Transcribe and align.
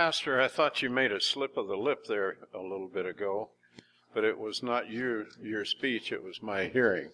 Pastor, 0.00 0.40
I 0.40 0.48
thought 0.48 0.80
you 0.80 0.88
made 0.88 1.12
a 1.12 1.20
slip 1.20 1.58
of 1.58 1.66
the 1.66 1.76
lip 1.76 2.06
there 2.06 2.38
a 2.54 2.62
little 2.62 2.88
bit 2.88 3.04
ago, 3.04 3.50
but 4.14 4.24
it 4.24 4.38
was 4.38 4.62
not 4.62 4.88
you, 4.88 5.26
your 5.42 5.66
speech, 5.66 6.10
it 6.10 6.24
was 6.24 6.42
my 6.42 6.68
hearing. 6.68 7.10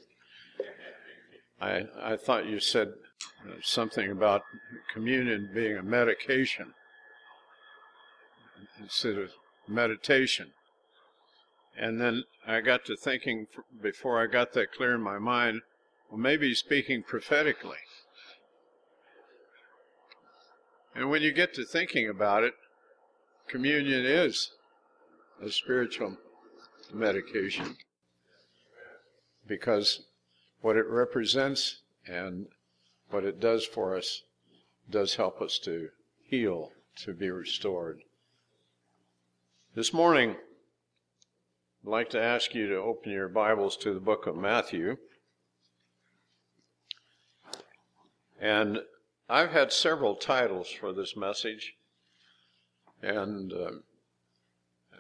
I, 1.61 1.89
I 2.01 2.17
thought 2.17 2.47
you 2.47 2.61
said 2.61 2.93
something 3.61 4.09
about 4.09 4.45
communion 4.95 5.51
being 5.53 5.77
a 5.77 5.83
medication 5.83 6.75
instead 8.81 9.19
of 9.19 9.31
meditation. 9.67 10.53
And 11.77 12.01
then 12.01 12.23
I 12.47 12.61
got 12.61 12.85
to 12.85 12.97
thinking 12.97 13.49
before 13.83 14.23
I 14.23 14.29
got 14.29 14.53
that 14.53 14.73
clear 14.73 14.95
in 14.95 15.01
my 15.01 15.19
mind, 15.19 15.63
well, 16.09 16.21
maybe 16.21 16.55
speaking 16.55 17.03
prophetically. 17.03 17.83
And 20.95 21.11
when 21.11 21.23
you 21.23 21.33
get 21.33 21.53
to 21.55 21.65
thinking 21.65 22.09
about 22.09 22.45
it, 22.45 22.55
communion 23.49 24.05
is 24.05 24.51
a 25.43 25.51
spiritual 25.51 26.17
medication 26.93 27.77
because 29.47 30.03
what 30.61 30.77
it 30.77 30.87
represents 30.89 31.83
and 32.07 32.47
what 33.11 33.25
it 33.25 33.41
does 33.41 33.65
for 33.65 33.97
us 33.97 34.23
does 34.91 35.15
help 35.15 35.41
us 35.41 35.59
to 35.59 35.89
heal, 36.25 36.73
to 36.97 37.13
be 37.13 37.31
restored. 37.31 38.01
This 39.75 39.93
morning, 39.93 40.31
I'd 40.31 41.91
like 41.91 42.11
to 42.11 42.21
ask 42.21 42.55
you 42.55 42.67
to 42.69 42.77
open 42.77 43.13
your 43.13 43.29
Bibles 43.29 43.77
to 43.79 43.95
the 43.95 44.01
book 44.01 44.27
of 44.27 44.37
Matthew. 44.37 44.97
And 48.41 48.81
I've 49.29 49.51
had 49.51 49.73
several 49.73 50.17
titles 50.17 50.69
for 50.69 50.93
this 50.93 51.17
message. 51.17 51.75
And 53.03 53.53
uh, 53.53 53.71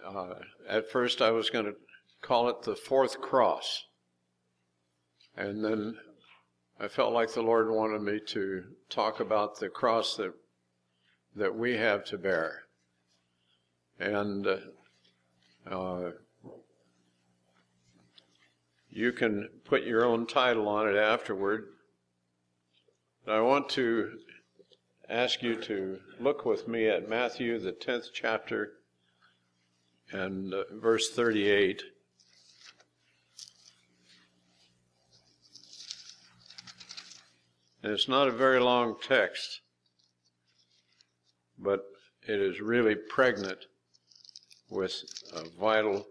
uh, 0.06 0.34
at 0.68 0.91
first 0.91 1.23
I 1.23 1.30
was 1.30 1.51
going 1.51 1.66
to 1.66 1.74
call 2.23 2.48
it 2.48 2.62
the 2.62 2.76
fourth 2.76 3.20
cross. 3.20 3.84
And 5.37 5.65
then 5.65 5.96
I 6.79 6.88
felt 6.88 7.12
like 7.12 7.32
the 7.32 7.43
Lord 7.43 7.70
wanted 7.70 8.02
me 8.02 8.20
to 8.29 8.65
talk 8.88 9.20
about 9.20 9.59
the 9.59 9.68
cross 9.68 10.16
that 10.16 10.32
that 11.35 11.54
we 11.54 11.76
have 11.76 12.04
to 12.07 12.16
bear. 12.16 12.62
And 14.01 14.46
uh, 15.70 16.10
you 18.88 19.13
can 19.13 19.51
put 19.65 19.85
your 19.85 20.04
own 20.04 20.26
title 20.26 20.68
on 20.68 20.88
it 20.88 20.96
afterward. 20.96 21.66
I 23.26 23.40
want 23.40 23.68
to 23.70 24.18
ask 25.09 25.43
you 25.43 25.60
to 25.62 25.99
look 26.18 26.45
with 26.45 26.66
me 26.66 26.88
at 26.88 27.09
Matthew, 27.09 27.59
the 27.59 27.73
10th 27.73 28.09
chapter, 28.12 28.73
and 30.10 30.52
uh, 30.52 30.65
verse 30.73 31.10
38. 31.10 31.82
And 37.82 37.93
it's 37.93 38.09
not 38.09 38.26
a 38.26 38.32
very 38.32 38.59
long 38.59 38.96
text, 39.01 39.60
but 41.59 41.85
it 42.26 42.41
is 42.41 42.60
really 42.60 42.96
pregnant 42.96 43.66
with 44.68 45.04
a 45.35 45.45
vital, 45.60 46.07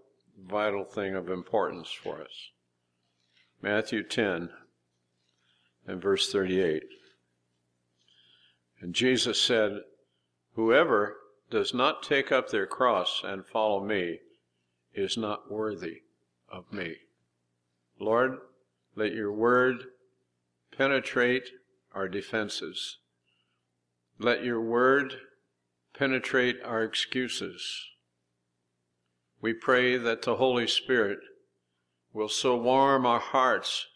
vital 0.48 0.86
thing 0.86 1.16
of 1.16 1.30
importance 1.30 1.92
for 1.92 2.22
us. 2.22 2.52
Matthew 3.62 4.04
10 4.04 4.50
and 5.86 6.02
verse 6.02 6.32
38. 6.32 6.84
And 8.82 8.94
Jesus 8.94 9.42
said, 9.42 9.82
Whoever 10.56 11.18
does 11.50 11.74
not 11.74 12.04
take 12.04 12.32
up 12.32 12.50
their 12.50 12.66
cross 12.66 13.22
and 13.24 13.46
follow 13.46 13.84
me 13.84 14.20
is 14.94 15.18
not 15.18 15.52
worthy 15.52 16.02
of 16.50 16.72
me. 16.72 16.96
Lord, 18.00 18.38
let 18.96 19.14
your 19.14 19.32
word 19.32 19.86
penetrate 20.78 21.50
our 21.94 22.08
defenses. 22.08 22.98
Let 24.20 24.44
your 24.44 24.62
word 24.62 25.16
penetrate 25.98 26.58
our 26.64 26.84
excuses. 26.84 27.86
We 29.42 29.54
pray 29.54 29.98
that 29.98 30.22
the 30.22 30.36
Holy 30.36 30.68
Spirit 30.68 31.20
will 32.14 32.30
so 32.30 32.56
warm 32.56 33.06
our 33.06 33.20
hearts 33.20 33.88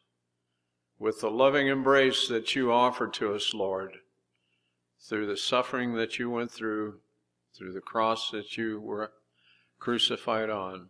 with 0.97 1.21
the 1.21 1.31
loving 1.31 1.67
embrace 1.67 2.27
that 2.27 2.55
you 2.55 2.71
offer 2.71 3.07
to 3.07 3.33
us, 3.33 3.53
Lord, 3.53 3.93
through 5.01 5.27
the 5.27 5.37
suffering 5.37 5.95
that 5.95 6.19
you 6.19 6.29
went 6.29 6.51
through, 6.51 6.99
through 7.55 7.73
the 7.73 7.81
cross 7.81 8.31
that 8.31 8.57
you 8.57 8.79
were 8.79 9.11
crucified 9.79 10.49
on. 10.49 10.89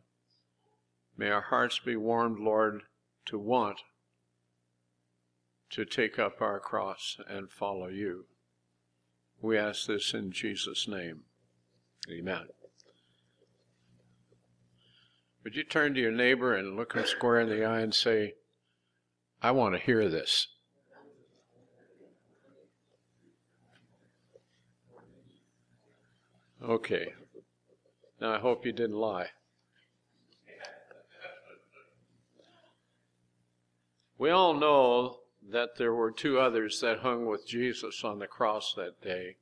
May 1.17 1.29
our 1.29 1.41
hearts 1.41 1.79
be 1.79 1.95
warmed, 1.95 2.39
Lord, 2.39 2.81
to 3.25 3.37
want 3.37 3.81
to 5.71 5.85
take 5.85 6.17
up 6.17 6.41
our 6.41 6.59
cross 6.59 7.17
and 7.27 7.51
follow 7.51 7.87
you. 7.87 8.25
We 9.41 9.57
ask 9.57 9.85
this 9.85 10.13
in 10.13 10.31
Jesus' 10.31 10.87
name. 10.87 11.21
Amen. 12.09 12.47
Would 15.43 15.55
you 15.55 15.63
turn 15.63 15.93
to 15.93 15.99
your 15.99 16.11
neighbor 16.11 16.53
and 16.53 16.75
look 16.75 16.93
him 16.93 17.05
square 17.05 17.39
in 17.39 17.49
the 17.49 17.63
eye 17.63 17.79
and 17.79 17.93
say, 17.93 18.33
I 19.41 19.51
want 19.51 19.75
to 19.75 19.81
hear 19.81 20.09
this? 20.09 20.47
Okay. 26.63 27.13
Now 28.19 28.33
I 28.35 28.39
hope 28.39 28.65
you 28.65 28.71
didn't 28.71 28.97
lie. 28.97 29.27
We 34.17 34.29
all 34.29 34.53
know 34.53 35.19
that 35.49 35.77
there 35.77 35.93
were 35.93 36.11
two 36.11 36.37
others 36.39 36.81
that 36.81 36.99
hung 36.99 37.25
with 37.25 37.47
Jesus 37.47 38.03
on 38.03 38.19
the 38.19 38.27
cross 38.27 38.73
that 38.75 39.01
day 39.01 39.37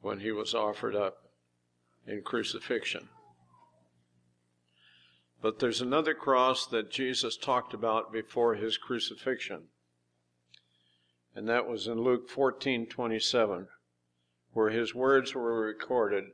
when 0.00 0.20
he 0.20 0.32
was 0.32 0.54
offered 0.54 0.96
up 0.96 1.30
in 2.06 2.22
crucifixion. 2.22 3.08
But 5.40 5.60
there's 5.60 5.80
another 5.80 6.14
cross 6.14 6.66
that 6.66 6.90
Jesus 6.90 7.36
talked 7.36 7.72
about 7.72 8.12
before 8.12 8.56
his 8.56 8.76
crucifixion. 8.76 9.68
And 11.34 11.48
that 11.48 11.68
was 11.68 11.86
in 11.86 12.00
Luke 12.00 12.28
14:27, 12.28 13.68
where 14.58 14.70
his 14.70 14.92
words 14.92 15.36
were 15.36 15.60
recorded, 15.60 16.24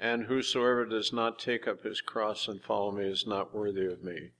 and 0.00 0.24
whosoever 0.24 0.86
does 0.86 1.12
not 1.12 1.38
take 1.38 1.68
up 1.68 1.82
his 1.82 2.00
cross 2.00 2.48
and 2.48 2.62
follow 2.62 2.90
me 2.90 3.04
is 3.04 3.26
not 3.26 3.54
worthy 3.54 3.84
of 3.84 4.02
me. 4.02 4.30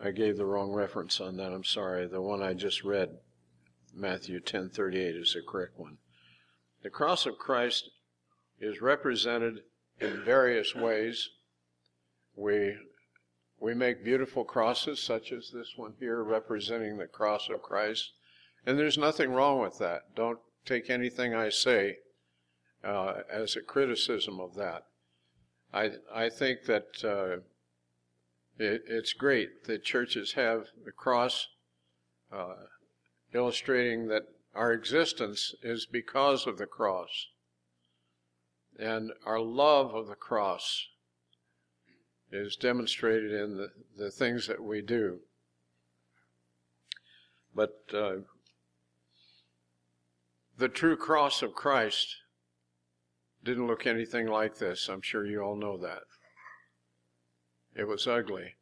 I 0.00 0.12
gave 0.12 0.36
the 0.36 0.46
wrong 0.46 0.72
reference 0.72 1.20
on 1.20 1.38
that. 1.38 1.50
I'm 1.50 1.64
sorry. 1.64 2.06
The 2.06 2.22
one 2.22 2.40
I 2.40 2.54
just 2.54 2.84
read, 2.84 3.18
Matthew 3.92 4.38
10:38 4.38 5.16
is 5.16 5.32
the 5.32 5.42
correct 5.42 5.76
one. 5.76 5.98
The 6.82 6.90
cross 6.90 7.26
of 7.26 7.36
Christ 7.36 7.90
is 8.60 8.80
represented 8.80 9.64
in 9.98 10.22
various 10.22 10.72
ways. 10.72 11.30
We 12.36 12.78
we 13.58 13.74
make 13.74 14.04
beautiful 14.04 14.44
crosses 14.44 15.02
such 15.02 15.32
as 15.32 15.50
this 15.50 15.76
one 15.76 15.94
here 15.98 16.22
representing 16.22 16.96
the 16.96 17.08
cross 17.08 17.48
of 17.48 17.60
Christ. 17.60 18.12
And 18.66 18.78
there's 18.78 18.98
nothing 18.98 19.32
wrong 19.32 19.60
with 19.60 19.78
that. 19.78 20.14
Don't 20.14 20.38
take 20.64 20.88
anything 20.88 21.34
I 21.34 21.48
say 21.48 21.96
uh, 22.84 23.22
as 23.30 23.56
a 23.56 23.60
criticism 23.60 24.40
of 24.40 24.54
that. 24.54 24.84
I 25.72 25.92
I 26.14 26.28
think 26.28 26.64
that 26.66 27.04
uh, 27.04 27.40
it, 28.58 28.82
it's 28.86 29.12
great 29.12 29.64
that 29.64 29.84
churches 29.84 30.32
have 30.32 30.66
the 30.84 30.92
cross 30.92 31.48
uh, 32.32 32.54
illustrating 33.34 34.08
that 34.08 34.24
our 34.54 34.72
existence 34.72 35.54
is 35.62 35.86
because 35.86 36.46
of 36.46 36.58
the 36.58 36.66
cross. 36.66 37.28
And 38.78 39.12
our 39.26 39.40
love 39.40 39.94
of 39.94 40.08
the 40.08 40.14
cross 40.14 40.86
is 42.30 42.56
demonstrated 42.56 43.32
in 43.32 43.56
the, 43.56 43.68
the 43.96 44.10
things 44.10 44.46
that 44.46 44.62
we 44.62 44.80
do. 44.80 45.20
But 47.54 47.82
uh, 47.92 48.16
the 50.58 50.68
true 50.68 50.96
cross 50.96 51.42
of 51.42 51.54
Christ 51.54 52.16
didn't 53.44 53.66
look 53.66 53.86
anything 53.86 54.26
like 54.26 54.58
this. 54.58 54.88
I'm 54.88 55.02
sure 55.02 55.26
you 55.26 55.40
all 55.40 55.56
know 55.56 55.76
that. 55.78 56.02
It 57.74 57.88
was 57.88 58.06
ugly. 58.06 58.54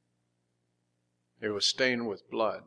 It 1.41 1.49
was 1.49 1.67
stained 1.67 2.09
with 2.09 2.31
blood. 2.31 2.63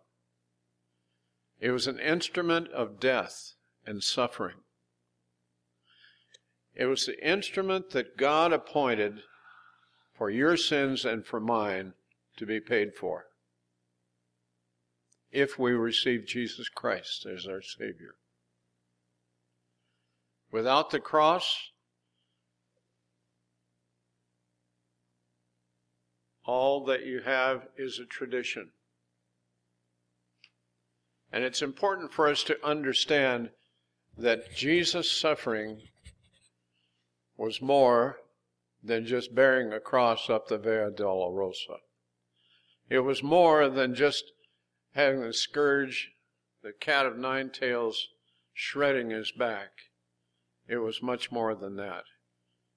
It 1.59 1.71
was 1.71 1.87
an 1.87 1.99
instrument 1.99 2.67
of 2.69 2.99
death 2.99 3.53
and 3.85 4.03
suffering. 4.03 4.57
It 6.75 6.85
was 6.85 7.05
the 7.05 7.25
instrument 7.25 7.91
that 7.91 8.17
God 8.17 8.51
appointed 8.51 9.21
for 10.13 10.29
your 10.29 10.57
sins 10.57 11.05
and 11.05 11.25
for 11.25 11.39
mine 11.39 11.93
to 12.37 12.45
be 12.45 12.59
paid 12.59 12.95
for 12.95 13.25
if 15.31 15.57
we 15.57 15.71
receive 15.71 16.25
Jesus 16.27 16.69
Christ 16.69 17.25
as 17.25 17.47
our 17.47 17.61
Savior. 17.61 18.15
Without 20.53 20.91
the 20.91 20.99
cross, 20.99 21.71
all 26.45 26.85
that 26.85 27.07
you 27.07 27.21
have 27.21 27.63
is 27.75 27.97
a 27.97 28.05
tradition. 28.05 28.69
And 31.31 31.43
it's 31.43 31.63
important 31.63 32.13
for 32.13 32.29
us 32.29 32.43
to 32.43 32.63
understand 32.63 33.49
that 34.15 34.53
Jesus' 34.55 35.11
suffering 35.11 35.81
was 37.35 37.59
more 37.59 38.17
than 38.83 39.07
just 39.07 39.33
bearing 39.33 39.73
a 39.73 39.79
cross 39.79 40.29
up 40.29 40.49
the 40.49 40.59
Via 40.59 40.91
Dolorosa. 40.91 41.79
It 42.91 42.99
was 42.99 43.23
more 43.23 43.69
than 43.69 43.95
just 43.95 44.25
having 44.93 45.21
the 45.21 45.33
scourge, 45.33 46.11
the 46.61 46.73
cat 46.79 47.07
of 47.07 47.17
nine 47.17 47.49
tails, 47.49 48.09
shredding 48.53 49.09
his 49.09 49.31
back. 49.31 49.71
It 50.67 50.77
was 50.77 51.01
much 51.01 51.31
more 51.31 51.55
than 51.55 51.75
that. 51.75 52.05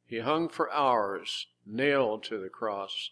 He 0.06 0.20
hung 0.20 0.48
for 0.48 0.72
hours, 0.72 1.46
nailed 1.64 2.24
to 2.24 2.38
the 2.38 2.48
cross, 2.48 3.10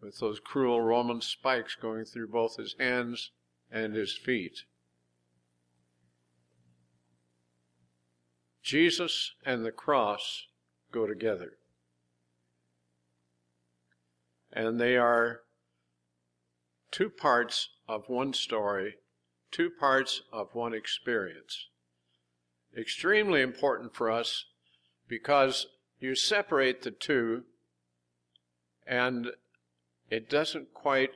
with 0.00 0.18
those 0.18 0.40
cruel 0.40 0.80
Roman 0.80 1.20
spikes 1.20 1.74
going 1.74 2.04
through 2.04 2.28
both 2.28 2.56
his 2.56 2.74
hands 2.78 3.30
and 3.70 3.94
his 3.94 4.16
feet. 4.16 4.64
Jesus 8.62 9.32
and 9.46 9.64
the 9.64 9.72
cross 9.72 10.46
go 10.92 11.06
together. 11.06 11.52
And 14.52 14.78
they 14.78 14.96
are 14.96 15.40
two 16.90 17.08
parts 17.08 17.70
of 17.88 18.08
one 18.08 18.32
story, 18.32 18.96
two 19.50 19.70
parts 19.70 20.22
of 20.32 20.54
one 20.54 20.74
experience. 20.74 21.68
Extremely 22.76 23.40
important 23.40 23.94
for 23.94 24.10
us 24.10 24.44
because 25.08 25.66
you 26.00 26.14
separate 26.14 26.82
the 26.82 26.90
two 26.90 27.44
and 28.86 29.32
it 30.10 30.30
doesn't 30.30 30.72
quite 30.72 31.10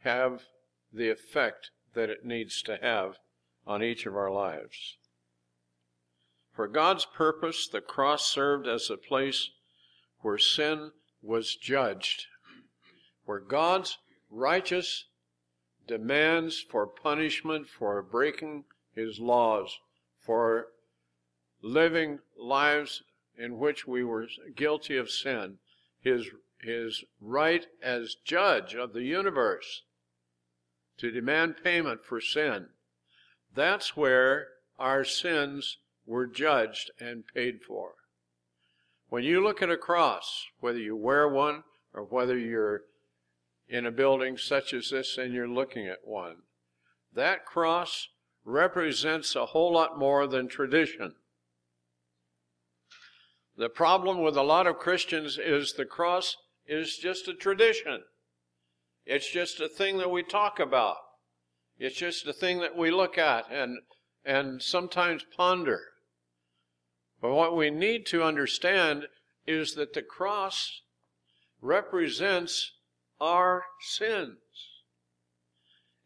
have 0.00 0.44
the 0.92 1.10
effect 1.10 1.70
that 1.94 2.10
it 2.10 2.24
needs 2.24 2.62
to 2.62 2.78
have 2.80 3.18
on 3.66 3.82
each 3.82 4.06
of 4.06 4.16
our 4.16 4.30
lives. 4.30 4.96
For 6.54 6.66
God's 6.66 7.04
purpose, 7.04 7.68
the 7.68 7.80
cross 7.80 8.26
served 8.26 8.66
as 8.66 8.90
a 8.90 8.96
place 8.96 9.50
where 10.20 10.38
sin 10.38 10.92
was 11.22 11.56
judged, 11.56 12.26
where 13.24 13.40
God's 13.40 13.98
righteous 14.30 15.06
demands 15.86 16.60
for 16.60 16.86
punishment 16.86 17.68
for 17.68 18.02
breaking 18.02 18.64
his 18.94 19.18
laws, 19.18 19.78
for 20.18 20.68
living 21.62 22.18
lives 22.38 23.02
in 23.36 23.58
which 23.58 23.86
we 23.86 24.04
were 24.04 24.26
guilty 24.54 24.96
of 24.96 25.10
sin, 25.10 25.58
his, 26.00 26.26
his 26.60 27.04
right 27.20 27.66
as 27.82 28.16
judge 28.24 28.74
of 28.74 28.92
the 28.92 29.02
universe 29.02 29.82
to 30.98 31.10
demand 31.10 31.56
payment 31.62 32.04
for 32.04 32.20
sin. 32.20 32.66
That's 33.54 33.96
where 33.96 34.48
our 34.78 35.04
sins 35.04 35.78
were 36.06 36.26
judged 36.26 36.90
and 37.00 37.24
paid 37.34 37.62
for. 37.62 37.92
When 39.08 39.24
you 39.24 39.42
look 39.42 39.62
at 39.62 39.70
a 39.70 39.76
cross, 39.76 40.46
whether 40.60 40.78
you 40.78 40.94
wear 40.94 41.28
one 41.28 41.64
or 41.92 42.04
whether 42.04 42.38
you're 42.38 42.82
in 43.68 43.86
a 43.86 43.90
building 43.90 44.36
such 44.36 44.72
as 44.72 44.90
this 44.90 45.16
and 45.18 45.32
you're 45.32 45.48
looking 45.48 45.86
at 45.86 46.04
one, 46.06 46.36
that 47.14 47.44
cross 47.44 48.08
represents 48.44 49.34
a 49.34 49.46
whole 49.46 49.72
lot 49.72 49.98
more 49.98 50.26
than 50.26 50.48
tradition. 50.48 51.14
The 53.60 53.68
problem 53.68 54.22
with 54.22 54.38
a 54.38 54.42
lot 54.42 54.66
of 54.66 54.78
Christians 54.78 55.36
is 55.36 55.74
the 55.74 55.84
cross 55.84 56.34
is 56.66 56.96
just 56.96 57.28
a 57.28 57.34
tradition. 57.34 58.04
It's 59.04 59.30
just 59.30 59.60
a 59.60 59.68
thing 59.68 59.98
that 59.98 60.10
we 60.10 60.22
talk 60.22 60.58
about. 60.58 60.96
It's 61.78 61.98
just 61.98 62.26
a 62.26 62.32
thing 62.32 62.60
that 62.60 62.74
we 62.74 62.90
look 62.90 63.18
at 63.18 63.52
and, 63.52 63.80
and 64.24 64.62
sometimes 64.62 65.26
ponder. 65.36 65.78
But 67.20 67.34
what 67.34 67.54
we 67.54 67.68
need 67.68 68.06
to 68.06 68.22
understand 68.22 69.08
is 69.46 69.74
that 69.74 69.92
the 69.92 70.00
cross 70.00 70.80
represents 71.60 72.72
our 73.20 73.64
sins. 73.82 74.38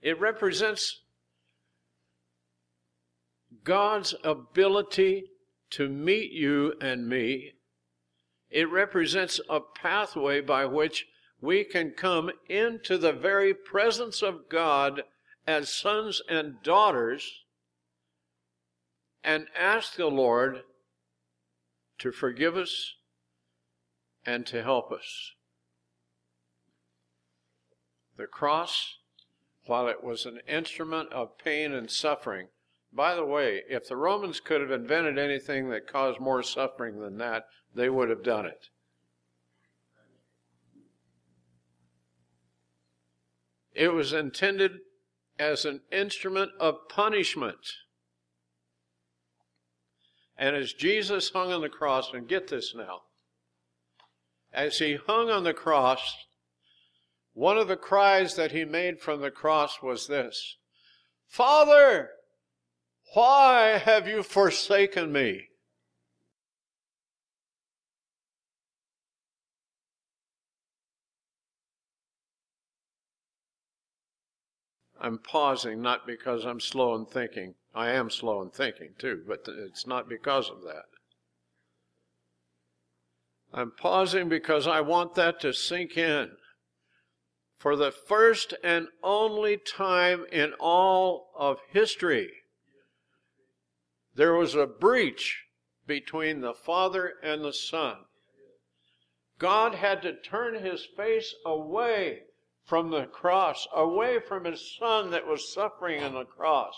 It 0.02 0.18
represents 0.18 1.02
God's 3.62 4.12
ability 4.24 5.26
to 5.70 5.88
meet 5.88 6.32
you 6.32 6.74
and 6.80 7.08
me. 7.08 7.52
It 8.50 8.70
represents 8.70 9.40
a 9.48 9.60
pathway 9.60 10.40
by 10.40 10.66
which 10.66 11.06
we 11.40 11.64
can 11.64 11.90
come 11.90 12.30
into 12.48 12.96
the 12.96 13.12
very 13.12 13.52
presence 13.52 14.22
of 14.22 14.48
God 14.48 15.02
as 15.46 15.68
sons 15.68 16.22
and 16.28 16.62
daughters 16.62 17.44
and 19.22 19.46
ask 19.58 19.96
the 19.96 20.06
Lord 20.06 20.62
to 21.98 22.12
forgive 22.12 22.56
us 22.56 22.94
and 24.26 24.46
to 24.46 24.62
help 24.62 24.92
us. 24.92 25.32
The 28.16 28.26
cross, 28.26 28.98
while 29.66 29.88
it 29.88 30.04
was 30.04 30.24
an 30.24 30.40
instrument 30.46 31.12
of 31.12 31.38
pain 31.38 31.72
and 31.72 31.90
suffering, 31.90 32.48
by 32.94 33.14
the 33.14 33.24
way, 33.24 33.62
if 33.68 33.88
the 33.88 33.96
Romans 33.96 34.40
could 34.40 34.60
have 34.60 34.70
invented 34.70 35.18
anything 35.18 35.68
that 35.70 35.90
caused 35.90 36.20
more 36.20 36.42
suffering 36.42 37.00
than 37.00 37.18
that, 37.18 37.46
they 37.74 37.88
would 37.88 38.08
have 38.08 38.22
done 38.22 38.46
it. 38.46 38.68
It 43.74 43.92
was 43.92 44.12
intended 44.12 44.78
as 45.38 45.64
an 45.64 45.80
instrument 45.90 46.52
of 46.60 46.88
punishment. 46.88 47.72
And 50.38 50.54
as 50.54 50.72
Jesus 50.72 51.30
hung 51.30 51.52
on 51.52 51.60
the 51.60 51.68
cross, 51.68 52.12
and 52.12 52.28
get 52.28 52.48
this 52.48 52.74
now, 52.76 53.02
as 54.52 54.78
he 54.78 54.96
hung 55.06 55.30
on 55.30 55.42
the 55.42 55.54
cross, 55.54 56.14
one 57.32 57.58
of 57.58 57.66
the 57.66 57.76
cries 57.76 58.36
that 58.36 58.52
he 58.52 58.64
made 58.64 59.00
from 59.00 59.20
the 59.20 59.30
cross 59.32 59.82
was 59.82 60.06
this 60.06 60.56
Father, 61.26 62.10
why 63.14 63.78
have 63.78 64.06
you 64.06 64.22
forsaken 64.22 65.12
me? 65.12 65.48
I'm 75.00 75.18
pausing 75.18 75.82
not 75.82 76.06
because 76.06 76.44
I'm 76.44 76.60
slow 76.60 76.94
in 76.94 77.06
thinking. 77.06 77.54
I 77.74 77.90
am 77.90 78.10
slow 78.10 78.40
in 78.42 78.50
thinking 78.50 78.94
too, 78.98 79.22
but 79.26 79.46
it's 79.46 79.86
not 79.86 80.08
because 80.08 80.48
of 80.48 80.62
that. 80.62 80.84
I'm 83.52 83.70
pausing 83.70 84.28
because 84.28 84.66
I 84.66 84.80
want 84.80 85.14
that 85.14 85.40
to 85.40 85.52
sink 85.52 85.96
in. 85.96 86.30
For 87.58 87.76
the 87.76 87.92
first 87.92 88.54
and 88.64 88.88
only 89.02 89.58
time 89.58 90.24
in 90.32 90.54
all 90.58 91.30
of 91.38 91.58
history, 91.70 92.30
there 94.14 94.34
was 94.34 94.54
a 94.54 94.66
breach 94.66 95.44
between 95.86 96.40
the 96.40 96.54
Father 96.54 97.14
and 97.22 97.44
the 97.44 97.52
Son. 97.52 97.96
God 99.38 99.74
had 99.74 100.02
to 100.02 100.14
turn 100.20 100.64
his 100.64 100.86
face 100.96 101.34
away 101.44 102.20
from 102.64 102.90
the 102.90 103.04
cross, 103.04 103.66
away 103.74 104.18
from 104.20 104.44
his 104.44 104.76
son 104.78 105.10
that 105.10 105.26
was 105.26 105.52
suffering 105.52 106.02
on 106.02 106.14
the 106.14 106.24
cross. 106.24 106.74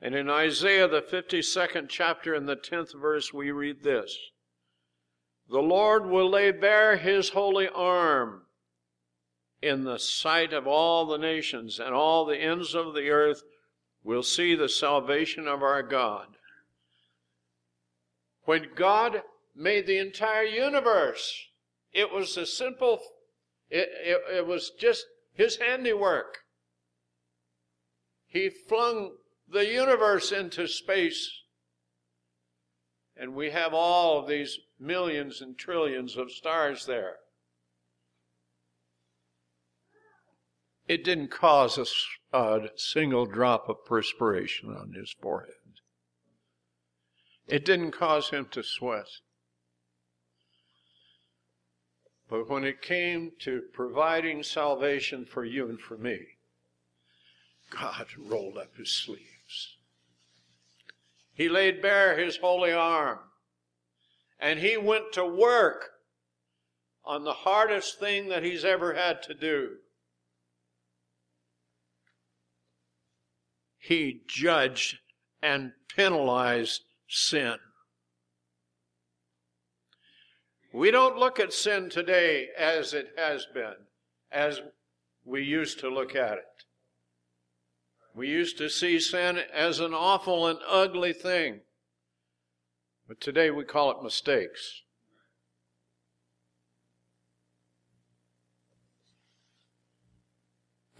And 0.00 0.14
in 0.14 0.28
Isaiah, 0.28 0.86
the 0.86 1.00
52nd 1.00 1.88
chapter, 1.88 2.34
in 2.34 2.44
the 2.44 2.56
10th 2.56 3.00
verse, 3.00 3.32
we 3.32 3.50
read 3.50 3.82
this 3.82 4.16
The 5.48 5.62
Lord 5.62 6.06
will 6.06 6.30
lay 6.30 6.52
bare 6.52 6.96
his 6.96 7.30
holy 7.30 7.68
arm 7.68 8.43
in 9.64 9.84
the 9.84 9.98
sight 9.98 10.52
of 10.52 10.66
all 10.66 11.06
the 11.06 11.18
nations, 11.18 11.78
and 11.78 11.94
all 11.94 12.24
the 12.24 12.38
ends 12.38 12.74
of 12.74 12.94
the 12.94 13.08
earth 13.08 13.42
will 14.02 14.22
see 14.22 14.54
the 14.54 14.68
salvation 14.68 15.48
of 15.48 15.62
our 15.62 15.82
God. 15.82 16.26
When 18.44 18.68
God 18.74 19.22
made 19.54 19.86
the 19.86 19.98
entire 19.98 20.44
universe. 20.44 21.48
It 21.92 22.12
was 22.12 22.36
a 22.36 22.46
simple, 22.46 23.00
it, 23.70 23.88
it, 24.02 24.36
it 24.38 24.46
was 24.46 24.70
just 24.78 25.06
his 25.32 25.56
handiwork. 25.56 26.38
He 28.26 28.50
flung 28.50 29.12
the 29.48 29.66
universe 29.66 30.32
into 30.32 30.66
space. 30.66 31.30
And 33.16 33.34
we 33.34 33.50
have 33.50 33.72
all 33.72 34.18
of 34.18 34.28
these 34.28 34.58
millions 34.80 35.40
and 35.40 35.56
trillions 35.56 36.16
of 36.16 36.32
stars 36.32 36.86
there. 36.86 37.16
It 40.86 41.04
didn't 41.04 41.30
cause 41.30 41.78
a, 42.32 42.36
a 42.36 42.68
single 42.76 43.26
drop 43.26 43.68
of 43.68 43.84
perspiration 43.84 44.70
on 44.70 44.92
his 44.92 45.14
forehead. 45.20 45.54
It 47.46 47.64
didn't 47.64 47.92
cause 47.92 48.30
him 48.30 48.46
to 48.52 48.62
sweat. 48.62 49.08
But 52.28 52.48
when 52.48 52.64
it 52.64 52.80
came 52.80 53.32
to 53.40 53.62
providing 53.72 54.42
salvation 54.42 55.26
for 55.26 55.44
you 55.44 55.68
and 55.68 55.80
for 55.80 55.96
me, 55.96 56.20
God 57.70 58.06
rolled 58.18 58.56
up 58.56 58.76
his 58.76 58.90
sleeves. 58.90 59.76
He 61.34 61.48
laid 61.48 61.82
bare 61.82 62.16
his 62.16 62.36
holy 62.38 62.72
arm 62.72 63.18
and 64.38 64.58
he 64.58 64.76
went 64.76 65.12
to 65.12 65.26
work 65.26 65.90
on 67.04 67.24
the 67.24 67.32
hardest 67.32 67.98
thing 67.98 68.28
that 68.28 68.42
he's 68.42 68.64
ever 68.64 68.94
had 68.94 69.22
to 69.24 69.34
do. 69.34 69.76
He 73.86 74.22
judged 74.26 74.96
and 75.42 75.72
penalized 75.94 76.84
sin. 77.06 77.56
We 80.72 80.90
don't 80.90 81.18
look 81.18 81.38
at 81.38 81.52
sin 81.52 81.90
today 81.90 82.48
as 82.58 82.94
it 82.94 83.08
has 83.18 83.46
been, 83.52 83.74
as 84.32 84.62
we 85.22 85.42
used 85.42 85.80
to 85.80 85.90
look 85.90 86.16
at 86.16 86.38
it. 86.38 86.64
We 88.14 88.28
used 88.28 88.56
to 88.56 88.70
see 88.70 88.98
sin 88.98 89.38
as 89.52 89.80
an 89.80 89.92
awful 89.92 90.46
and 90.46 90.60
ugly 90.66 91.12
thing. 91.12 91.60
But 93.06 93.20
today 93.20 93.50
we 93.50 93.64
call 93.64 93.90
it 93.90 94.02
mistakes. 94.02 94.80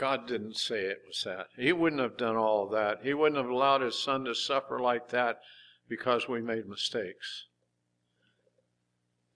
God 0.05 0.29
didn't 0.29 0.59
say 0.59 0.81
it 0.81 1.01
was 1.07 1.23
that. 1.25 1.47
He 1.57 1.73
wouldn't 1.73 2.03
have 2.03 2.19
done 2.19 2.37
all 2.37 2.65
of 2.65 2.73
that. 2.73 2.99
He 3.03 3.15
wouldn't 3.15 3.43
have 3.43 3.49
allowed 3.49 3.81
his 3.81 3.99
son 3.99 4.27
to 4.27 4.35
suffer 4.35 4.79
like 4.79 5.09
that 5.09 5.41
because 5.89 6.29
we 6.29 6.43
made 6.43 6.69
mistakes. 6.69 7.47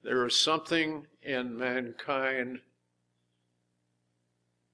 There 0.04 0.22
was 0.24 0.38
something 0.38 1.06
in 1.22 1.56
mankind 1.56 2.58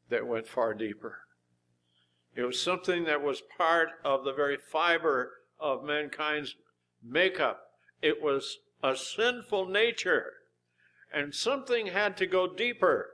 that 0.09 0.27
went 0.27 0.49
far 0.49 0.75
deeper. 0.75 1.21
It 2.35 2.43
was 2.43 2.61
something 2.61 3.05
that 3.05 3.23
was 3.23 3.45
part 3.57 3.91
of 4.05 4.25
the 4.25 4.33
very 4.33 4.57
fiber 4.57 5.31
of 5.61 5.85
mankind's 5.85 6.57
makeup. 7.05 7.69
It 8.03 8.21
was 8.21 8.59
a 8.83 8.97
sinful 8.97 9.67
nature. 9.69 10.33
And 11.13 11.33
something 11.33 11.87
had 11.87 12.17
to 12.17 12.27
go 12.27 12.53
deeper 12.53 13.11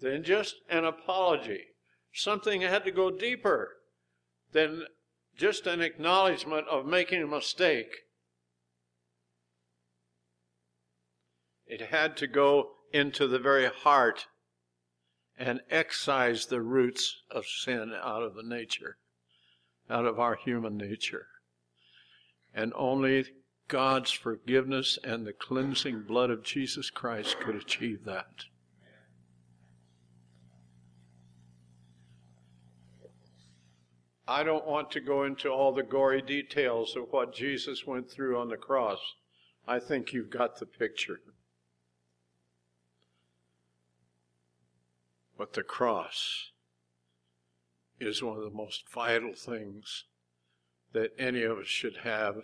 than 0.00 0.24
just 0.24 0.56
an 0.68 0.84
apology. 0.84 1.66
Something 2.12 2.62
had 2.62 2.84
to 2.84 2.90
go 2.90 3.10
deeper 3.10 3.76
than 4.52 4.84
just 5.36 5.66
an 5.66 5.80
acknowledgement 5.80 6.66
of 6.68 6.84
making 6.84 7.22
a 7.22 7.26
mistake. 7.26 7.90
It 11.66 11.80
had 11.80 12.16
to 12.18 12.26
go 12.26 12.70
into 12.92 13.26
the 13.26 13.38
very 13.38 13.66
heart 13.66 14.26
and 15.38 15.60
excise 15.70 16.46
the 16.46 16.60
roots 16.60 17.22
of 17.30 17.46
sin 17.46 17.92
out 18.02 18.22
of 18.22 18.34
the 18.34 18.42
nature, 18.42 18.96
out 19.88 20.04
of 20.04 20.18
our 20.18 20.34
human 20.34 20.76
nature. 20.76 21.26
And 22.54 22.72
only 22.74 23.26
God's 23.68 24.10
forgiveness 24.10 24.98
and 25.04 25.26
the 25.26 25.32
cleansing 25.32 26.02
blood 26.02 26.30
of 26.30 26.42
Jesus 26.42 26.90
Christ 26.90 27.38
could 27.38 27.54
achieve 27.54 28.04
that. 28.06 28.46
I 34.30 34.42
don't 34.42 34.66
want 34.66 34.90
to 34.90 35.00
go 35.00 35.24
into 35.24 35.48
all 35.48 35.72
the 35.72 35.82
gory 35.82 36.20
details 36.20 36.94
of 36.96 37.10
what 37.10 37.34
Jesus 37.34 37.86
went 37.86 38.10
through 38.10 38.38
on 38.38 38.50
the 38.50 38.58
cross. 38.58 38.98
I 39.66 39.78
think 39.78 40.12
you've 40.12 40.28
got 40.28 40.58
the 40.58 40.66
picture. 40.66 41.20
But 45.38 45.54
the 45.54 45.62
cross 45.62 46.50
is 47.98 48.22
one 48.22 48.36
of 48.36 48.42
the 48.42 48.50
most 48.50 48.84
vital 48.92 49.32
things 49.32 50.04
that 50.92 51.12
any 51.18 51.42
of 51.42 51.56
us 51.56 51.66
should 51.66 51.98
have 52.02 52.42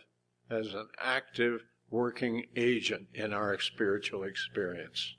as 0.49 0.73
an 0.73 0.89
active 0.99 1.65
working 1.91 2.47
agent 2.57 3.09
in 3.13 3.35
our 3.35 3.59
spiritual 3.61 4.23
experience. 4.23 5.17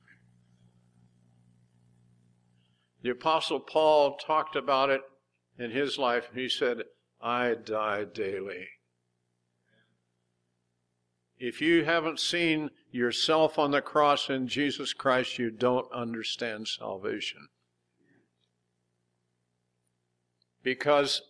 The 3.04 3.12
Apostle 3.12 3.60
Paul 3.60 4.18
talked 4.18 4.56
about 4.56 4.90
it 4.90 5.02
in 5.58 5.72
his 5.72 5.98
life. 5.98 6.30
He 6.34 6.50
said, 6.50 6.84
I 7.22 7.56
die 7.56 8.04
daily. 8.06 8.68
If 11.38 11.62
you 11.62 11.84
haven't 11.84 12.20
seen 12.20 12.72
yourself 12.92 13.60
on 13.60 13.72
the 13.72 13.82
cross 13.82 14.30
in 14.30 14.48
Jesus 14.48 14.94
Christ, 14.94 15.38
you 15.38 15.52
don't 15.52 15.92
understand 15.92 16.68
salvation. 16.68 17.48
because 20.66 21.22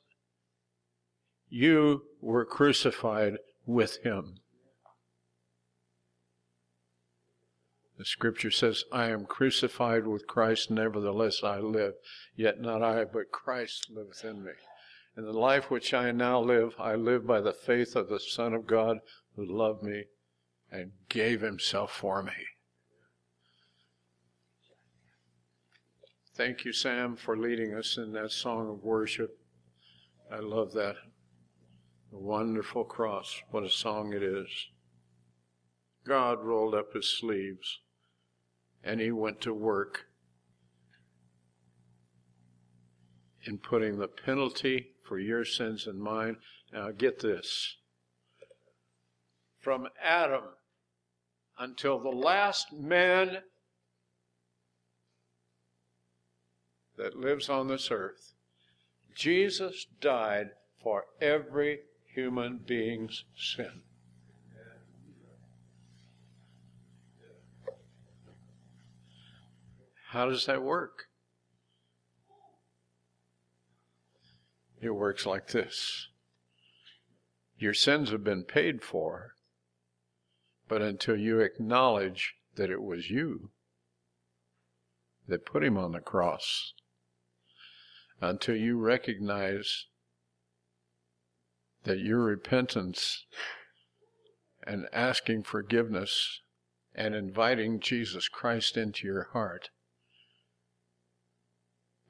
you 1.50 2.04
were 2.22 2.46
crucified 2.46 3.38
with 3.68 3.98
him. 3.98 4.38
The 7.98 8.06
scripture 8.06 8.52
says, 8.52 8.84
I 8.92 9.08
am 9.08 9.26
crucified 9.26 10.06
with 10.06 10.28
Christ, 10.28 10.70
nevertheless 10.70 11.44
I 11.44 11.60
live. 11.60 11.94
Yet 12.36 12.60
not 12.60 12.84
I, 12.84 13.06
but 13.06 13.32
Christ 13.32 13.90
liveth 13.90 14.26
in 14.26 14.44
me. 14.44 14.52
In 15.16 15.24
the 15.24 15.32
life 15.32 15.72
which 15.72 15.94
I 15.94 16.12
now 16.12 16.42
live, 16.42 16.76
I 16.78 16.96
live 16.96 17.26
by 17.26 17.40
the 17.40 17.54
faith 17.54 17.96
of 17.96 18.10
the 18.10 18.20
Son 18.20 18.54
of 18.54 18.68
God 18.68 19.00
who 19.38 19.46
loved 19.46 19.82
me 19.82 20.06
and 20.70 20.92
gave 21.08 21.40
himself 21.40 21.92
for 21.92 22.22
me. 22.22 22.34
Thank 26.36 26.66
you, 26.66 26.74
Sam, 26.74 27.16
for 27.16 27.38
leading 27.38 27.74
us 27.74 27.96
in 27.96 28.12
that 28.12 28.32
song 28.32 28.70
of 28.70 28.84
worship. 28.84 29.40
I 30.30 30.40
love 30.40 30.74
that. 30.74 30.98
A 32.12 32.18
wonderful 32.18 32.84
cross. 32.84 33.42
What 33.52 33.64
a 33.64 33.70
song 33.70 34.12
it 34.12 34.22
is. 34.22 34.50
God 36.06 36.44
rolled 36.44 36.76
up 36.76 36.94
his 36.94 37.08
sleeves 37.08 37.80
and 38.86 39.02
he 39.02 39.12
went 39.12 39.42
to 39.42 39.54
work 39.54 40.06
in 43.46 43.58
putting 43.58 43.98
the 43.98 44.08
penalty 44.08 44.92
for 45.04 45.20
your 45.20 45.44
sins 45.44 45.88
and 45.88 46.00
mine. 46.00 46.38
Now, 46.72 46.92
get 46.92 47.20
this. 47.20 47.76
From 49.60 49.88
Adam 50.02 50.44
until 51.58 52.00
the 52.00 52.10
last 52.10 52.72
man 52.72 53.40
that 56.98 57.18
lives 57.18 57.50
on 57.50 57.68
this 57.68 57.90
earth. 57.92 58.34
Jesus 59.16 59.88
died 60.00 60.52
for 60.82 61.06
every 61.22 61.80
human 62.14 62.60
being's 62.66 63.24
sin. 63.36 63.82
How 70.16 70.30
does 70.30 70.46
that 70.46 70.64
work? 70.64 71.10
It 74.80 74.92
works 74.92 75.26
like 75.26 75.50
this 75.50 76.08
Your 77.60 77.74
sins 77.74 78.12
have 78.12 78.24
been 78.24 78.46
paid 78.46 78.82
for, 78.82 79.34
but 80.70 80.82
until 80.82 81.18
you 81.18 81.42
acknowledge 81.42 82.36
that 82.56 82.70
it 82.70 82.82
was 82.82 83.10
you 83.10 83.50
that 85.28 85.46
put 85.46 85.66
him 85.66 85.78
on 85.78 85.92
the 85.92 86.00
cross, 86.00 86.72
until 88.22 88.56
you 88.56 88.80
recognize 88.80 89.88
that 91.84 92.00
your 92.00 92.22
repentance 92.22 93.26
and 94.66 94.88
asking 94.94 95.44
forgiveness 95.44 96.40
and 96.94 97.14
inviting 97.14 97.82
Jesus 97.82 98.30
Christ 98.30 98.78
into 98.78 99.06
your 99.06 99.28
heart, 99.34 99.72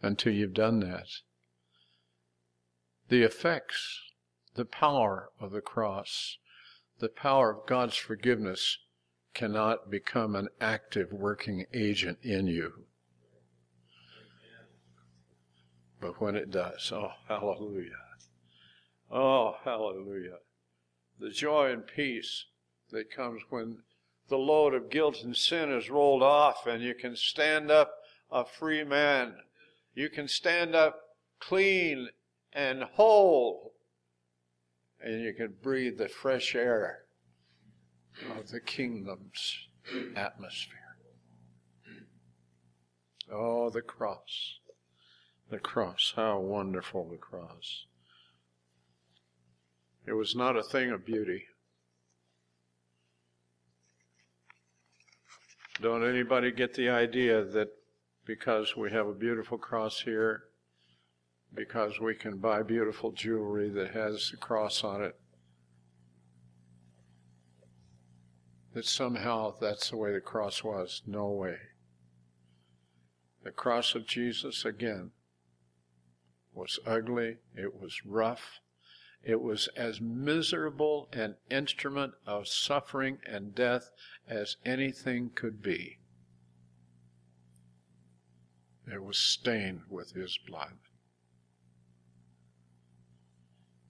until 0.06 0.34
you've 0.34 0.54
done 0.54 0.80
that, 0.82 1.08
the 3.10 3.24
effects, 3.24 4.02
the 4.56 4.66
power 4.66 5.30
of 5.40 5.52
the 5.52 5.62
cross, 5.62 6.38
the 7.00 7.10
power 7.10 7.52
of 7.52 7.68
God's 7.68 7.96
forgiveness 7.96 8.78
cannot 9.34 9.90
become 9.90 10.36
an 10.36 10.48
active 10.62 11.12
working 11.12 11.66
agent 11.74 12.20
in 12.22 12.48
you. 12.48 12.86
But 16.00 16.22
when 16.22 16.36
it 16.36 16.52
does, 16.52 16.92
oh, 16.94 17.12
hallelujah. 17.28 17.90
Oh, 19.12 19.56
hallelujah. 19.64 20.38
The 21.20 21.32
joy 21.32 21.72
and 21.72 21.86
peace 21.86 22.46
that 22.92 23.12
comes 23.12 23.42
when 23.50 23.80
the 24.30 24.38
load 24.38 24.74
of 24.74 24.90
guilt 24.90 25.24
and 25.24 25.36
sin 25.36 25.72
is 25.72 25.90
rolled 25.90 26.24
off 26.24 26.68
and 26.68 26.84
you 26.84 26.94
can 26.94 27.16
stand 27.16 27.72
up 27.72 27.92
a 28.32 28.46
free 28.46 28.84
man 28.84 29.36
You 29.96 30.10
can 30.10 30.28
stand 30.28 30.75
up 30.75 31.00
clean 31.40 32.10
and 32.52 32.84
whole, 32.84 33.74
and 35.02 35.22
you 35.22 35.34
can 35.34 35.56
breathe 35.64 35.98
the 35.98 36.10
fresh 36.10 36.54
air 36.54 37.06
of 38.38 38.50
the 38.50 38.60
kingdom's 38.60 39.68
atmosphere. 40.16 40.98
Oh, 43.32 43.70
the 43.70 43.82
cross. 43.82 44.60
The 45.50 45.60
cross. 45.60 46.14
How 46.16 46.40
wonderful 46.40 47.10
the 47.10 47.18
cross. 47.18 47.86
It 50.06 50.14
was 50.14 50.36
not 50.36 50.58
a 50.58 50.64
thing 50.64 50.92
of 50.92 51.06
beauty. 51.06 51.46
Don't 55.82 56.08
anybody 56.08 56.52
get 56.52 56.74
the 56.74 56.90
idea 56.90 57.44
that 57.44 57.70
because 58.25 58.75
we 58.75 58.91
have 58.91 59.08
a 59.08 59.13
beautiful 59.13 59.58
cross 59.58 60.01
here, 60.01 60.44
because 61.53 62.00
we 62.00 62.15
can 62.15 62.38
buy 62.38 62.63
beautiful 62.63 63.12
jewelry 63.12 63.70
that 63.70 63.91
has 63.91 64.32
the 64.32 64.38
cross 64.38 64.84
on 64.84 65.03
it, 65.03 65.15
that 68.74 68.86
somehow 68.86 69.53
that's 69.60 69.91
the 69.91 69.98
way 69.98 70.12
the 70.12 70.20
cross 70.20 70.63
was. 70.63 71.01
No 71.05 71.29
way. 71.29 71.58
The 73.44 73.51
cross 73.51 73.94
of 73.94 74.08
Jesus, 74.08 74.65
again, 74.65 75.12
was 76.53 76.79
ugly, 76.86 77.38
it 77.55 77.79
was 77.79 78.03
rough, 78.05 78.60
it 79.24 79.41
was 79.41 79.70
as 79.75 80.01
miserable 80.01 81.10
an 81.13 81.36
instrument 81.50 82.13
of 82.25 82.48
suffering 82.48 83.20
and 83.25 83.53
death 83.53 83.91
as 84.27 84.58
anything 84.65 85.29
could 85.36 85.62
be. 85.62 86.00
It 88.92 89.04
was 89.04 89.18
stained 89.18 89.82
with 89.89 90.12
his 90.12 90.38
blood. 90.38 90.77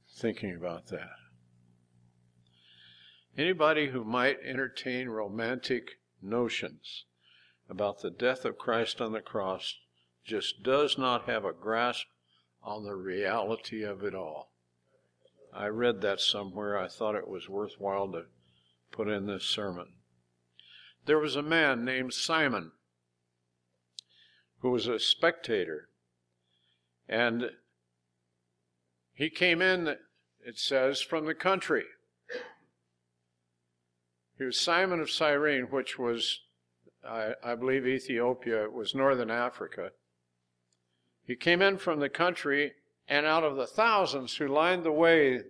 Thinking 0.09 0.55
about 0.55 0.87
that. 0.87 1.17
Anybody 3.37 3.87
who 3.87 4.05
might 4.05 4.39
entertain 4.41 5.09
romantic 5.09 5.99
notions 6.21 7.05
about 7.69 8.01
the 8.01 8.09
death 8.09 8.45
of 8.45 8.57
Christ 8.57 9.01
on 9.01 9.11
the 9.11 9.21
cross 9.21 9.77
just 10.23 10.63
does 10.63 10.97
not 10.97 11.25
have 11.25 11.43
a 11.43 11.51
grasp 11.51 12.07
on 12.63 12.85
the 12.85 12.95
reality 12.95 13.83
of 13.83 14.03
it 14.03 14.15
all. 14.15 14.51
I 15.53 15.67
read 15.67 16.01
that 16.01 16.21
somewhere. 16.21 16.77
I 16.77 16.87
thought 16.87 17.15
it 17.15 17.27
was 17.27 17.49
worthwhile 17.49 18.11
to 18.13 18.25
put 18.91 19.09
in 19.09 19.25
this 19.25 19.43
sermon. 19.43 19.93
There 21.05 21.19
was 21.19 21.35
a 21.35 21.41
man 21.41 21.83
named 21.83 22.13
Simon 22.13 22.71
who 24.59 24.71
was 24.71 24.87
a 24.87 24.99
spectator, 24.99 25.89
and 27.07 27.51
he 29.13 29.29
came 29.29 29.61
in, 29.61 29.87
it 30.45 30.57
says, 30.57 31.01
from 31.01 31.25
the 31.25 31.33
country. 31.33 31.85
He 34.37 34.43
was 34.43 34.59
Simon 34.59 34.99
of 34.99 35.09
Cyrene, 35.09 35.65
which 35.65 35.97
was, 35.97 36.41
I, 37.07 37.33
I 37.43 37.55
believe, 37.55 37.87
Ethiopia. 37.87 38.65
It 38.65 38.73
was 38.73 38.93
northern 38.93 39.31
Africa. 39.31 39.91
He 41.23 41.35
came 41.35 41.61
in 41.61 41.77
from 41.77 41.99
the 41.99 42.09
country 42.09 42.73
and 43.07 43.25
out 43.25 43.43
of 43.43 43.55
the 43.55 43.67
thousands 43.67 44.35
who 44.35 44.47
lined 44.47 44.83
the 44.83 44.91
way 44.91 45.41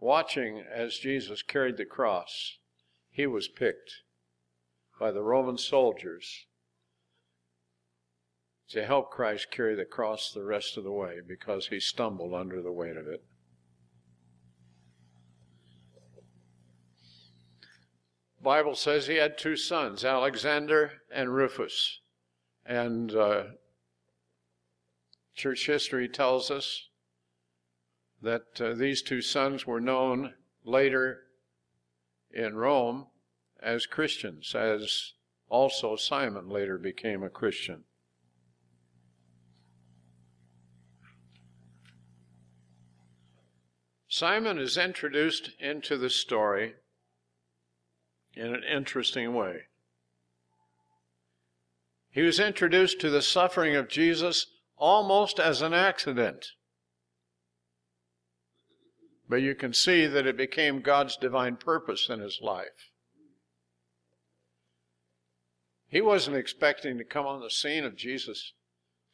watching 0.00 0.58
as 0.58 0.98
Jesus 0.98 1.42
carried 1.42 1.76
the 1.76 1.84
cross, 1.84 2.56
he 3.10 3.26
was 3.26 3.48
picked 3.48 4.02
by 4.98 5.10
the 5.10 5.22
Roman 5.22 5.58
soldiers 5.58 6.46
to 8.70 8.86
help 8.86 9.10
Christ 9.10 9.50
carry 9.50 9.74
the 9.74 9.84
cross 9.84 10.32
the 10.32 10.44
rest 10.44 10.76
of 10.76 10.84
the 10.84 10.92
way 10.92 11.16
because 11.26 11.66
he 11.66 11.80
stumbled 11.80 12.34
under 12.34 12.62
the 12.62 12.72
weight 12.72 12.96
of 12.96 13.06
it. 13.08 13.22
Bible 18.42 18.74
says 18.74 19.06
he 19.06 19.16
had 19.16 19.36
two 19.36 19.56
sons, 19.56 20.04
Alexander 20.04 20.92
and 21.12 21.34
Rufus. 21.34 22.00
And 22.64 23.14
uh, 23.14 23.42
Church 25.34 25.66
history 25.66 26.08
tells 26.08 26.50
us 26.50 26.88
that 28.22 28.60
uh, 28.60 28.74
these 28.74 29.02
two 29.02 29.20
sons 29.20 29.66
were 29.66 29.80
known 29.80 30.34
later 30.64 31.22
in 32.32 32.54
Rome 32.54 33.06
as 33.62 33.86
Christians, 33.86 34.54
as 34.54 35.14
also 35.48 35.96
Simon 35.96 36.48
later 36.48 36.78
became 36.78 37.22
a 37.22 37.30
Christian. 37.30 37.84
Simon 44.20 44.58
is 44.58 44.76
introduced 44.76 45.52
into 45.58 45.96
the 45.96 46.10
story 46.10 46.74
in 48.34 48.54
an 48.54 48.62
interesting 48.70 49.32
way. 49.32 49.60
He 52.10 52.20
was 52.20 52.38
introduced 52.38 53.00
to 53.00 53.08
the 53.08 53.22
suffering 53.22 53.74
of 53.76 53.88
Jesus 53.88 54.44
almost 54.76 55.40
as 55.40 55.62
an 55.62 55.72
accident. 55.72 56.48
But 59.26 59.36
you 59.36 59.54
can 59.54 59.72
see 59.72 60.06
that 60.06 60.26
it 60.26 60.36
became 60.36 60.82
God's 60.82 61.16
divine 61.16 61.56
purpose 61.56 62.10
in 62.10 62.20
his 62.20 62.40
life. 62.42 62.90
He 65.88 66.02
wasn't 66.02 66.36
expecting 66.36 66.98
to 66.98 67.04
come 67.04 67.24
on 67.24 67.40
the 67.40 67.48
scene 67.48 67.84
of 67.84 67.96
Jesus 67.96 68.52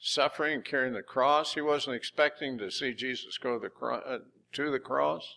suffering 0.01 0.55
and 0.55 0.65
carrying 0.65 0.95
the 0.95 1.03
cross. 1.03 1.55
He 1.55 1.61
wasn't 1.61 1.95
expecting 1.95 2.59
to 2.59 2.73
see 2.73 2.93
Jesus 2.93 3.39
go 3.39 3.57
to 3.57 3.69
the, 3.69 3.87
uh, 3.87 4.19
to 4.53 4.71
the 4.71 4.79
cross. 4.79 5.37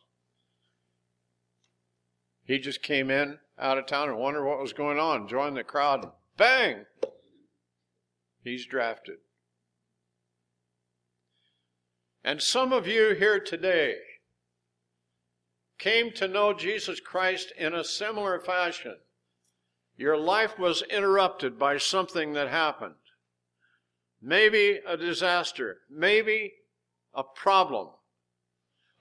He 2.44 2.60
just 2.60 2.82
came 2.82 3.12
in 3.12 3.40
out 3.60 3.78
of 3.78 3.86
town 3.86 4.10
and 4.10 4.18
wondered 4.18 4.46
what 4.46 4.60
was 4.60 4.74
going 4.74 4.98
on, 4.98 5.28
joined 5.28 5.58
the 5.58 5.64
crowd, 5.64 6.12
bang! 6.38 6.86
He's 8.44 8.66
drafted. 8.66 9.18
And 12.24 12.42
some 12.42 12.74
of 12.74 12.88
you 12.88 13.16
here 13.16 13.40
today 13.40 13.96
came 15.78 16.12
to 16.12 16.28
know 16.28 16.54
Jesus 16.54 17.00
Christ 17.00 17.54
in 17.58 17.74
a 17.74 17.84
similar 17.84 18.40
fashion. 18.40 18.98
Your 19.98 20.18
life 20.18 20.58
was 20.58 20.82
interrupted 20.90 21.60
by 21.60 21.78
something 21.78 22.34
that 22.34 22.50
happened. 22.50 22.96
Maybe 24.22 24.80
a 24.86 24.98
disaster, 24.98 25.78
maybe 25.90 26.54
a 27.14 27.24
problem, 27.24 27.90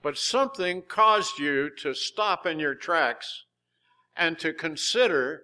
but 0.01 0.17
something 0.17 0.81
caused 0.81 1.39
you 1.39 1.69
to 1.69 1.93
stop 1.93 2.45
in 2.45 2.59
your 2.59 2.75
tracks 2.75 3.43
and 4.15 4.39
to 4.39 4.53
consider 4.53 5.43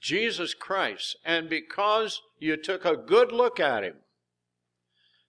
Jesus 0.00 0.54
Christ. 0.54 1.16
And 1.24 1.48
because 1.48 2.20
you 2.38 2.56
took 2.56 2.84
a 2.84 2.96
good 2.96 3.32
look 3.32 3.60
at 3.60 3.84
him, 3.84 3.96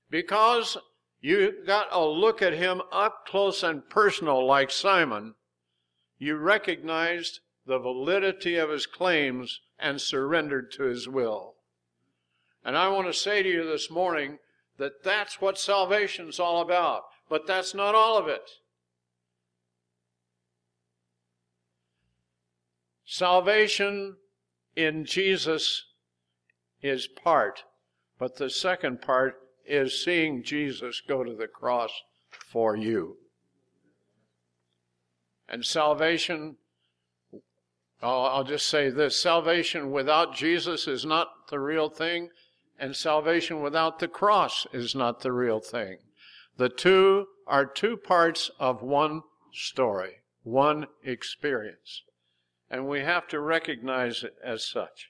because 0.09 0.77
you 1.23 1.53
got 1.65 1.87
a 1.89 2.05
look 2.05 2.41
at 2.41 2.53
him 2.53 2.81
up 2.91 3.25
close 3.25 3.63
and 3.63 3.89
personal 3.89 4.45
like 4.45 4.69
Simon. 4.69 5.35
You 6.19 6.35
recognized 6.35 7.39
the 7.65 7.79
validity 7.79 8.57
of 8.57 8.69
his 8.69 8.85
claims 8.85 9.61
and 9.79 10.01
surrendered 10.01 10.69
to 10.73 10.83
his 10.83 11.07
will. 11.07 11.55
And 12.65 12.77
I 12.77 12.89
want 12.89 13.07
to 13.07 13.13
say 13.13 13.41
to 13.41 13.49
you 13.49 13.65
this 13.65 13.89
morning 13.89 14.39
that 14.77 15.01
that's 15.03 15.39
what 15.39 15.57
salvation's 15.57 16.41
all 16.41 16.61
about. 16.61 17.03
But 17.29 17.47
that's 17.47 17.73
not 17.73 17.95
all 17.95 18.17
of 18.17 18.27
it. 18.27 18.49
Salvation 23.05 24.15
in 24.75 25.05
Jesus 25.05 25.85
is 26.81 27.07
part, 27.07 27.63
but 28.17 28.37
the 28.37 28.49
second 28.49 29.01
part 29.01 29.35
is 29.65 30.03
seeing 30.03 30.43
Jesus 30.43 31.01
go 31.07 31.23
to 31.23 31.35
the 31.35 31.47
cross 31.47 31.91
for 32.29 32.75
you. 32.75 33.17
And 35.47 35.63
salvation, 35.63 36.57
I'll 38.01 38.43
just 38.43 38.67
say 38.67 38.89
this 38.89 39.15
salvation 39.15 39.91
without 39.91 40.35
Jesus 40.35 40.87
is 40.87 41.05
not 41.05 41.27
the 41.49 41.59
real 41.59 41.89
thing, 41.89 42.29
and 42.79 42.95
salvation 42.95 43.61
without 43.61 43.99
the 43.99 44.07
cross 44.07 44.65
is 44.73 44.95
not 44.95 45.21
the 45.21 45.31
real 45.31 45.59
thing. 45.59 45.99
The 46.57 46.69
two 46.69 47.27
are 47.47 47.65
two 47.65 47.97
parts 47.97 48.51
of 48.59 48.81
one 48.81 49.23
story, 49.51 50.17
one 50.43 50.87
experience. 51.03 52.03
And 52.69 52.87
we 52.87 53.01
have 53.01 53.27
to 53.29 53.39
recognize 53.39 54.23
it 54.23 54.35
as 54.43 54.65
such. 54.65 55.09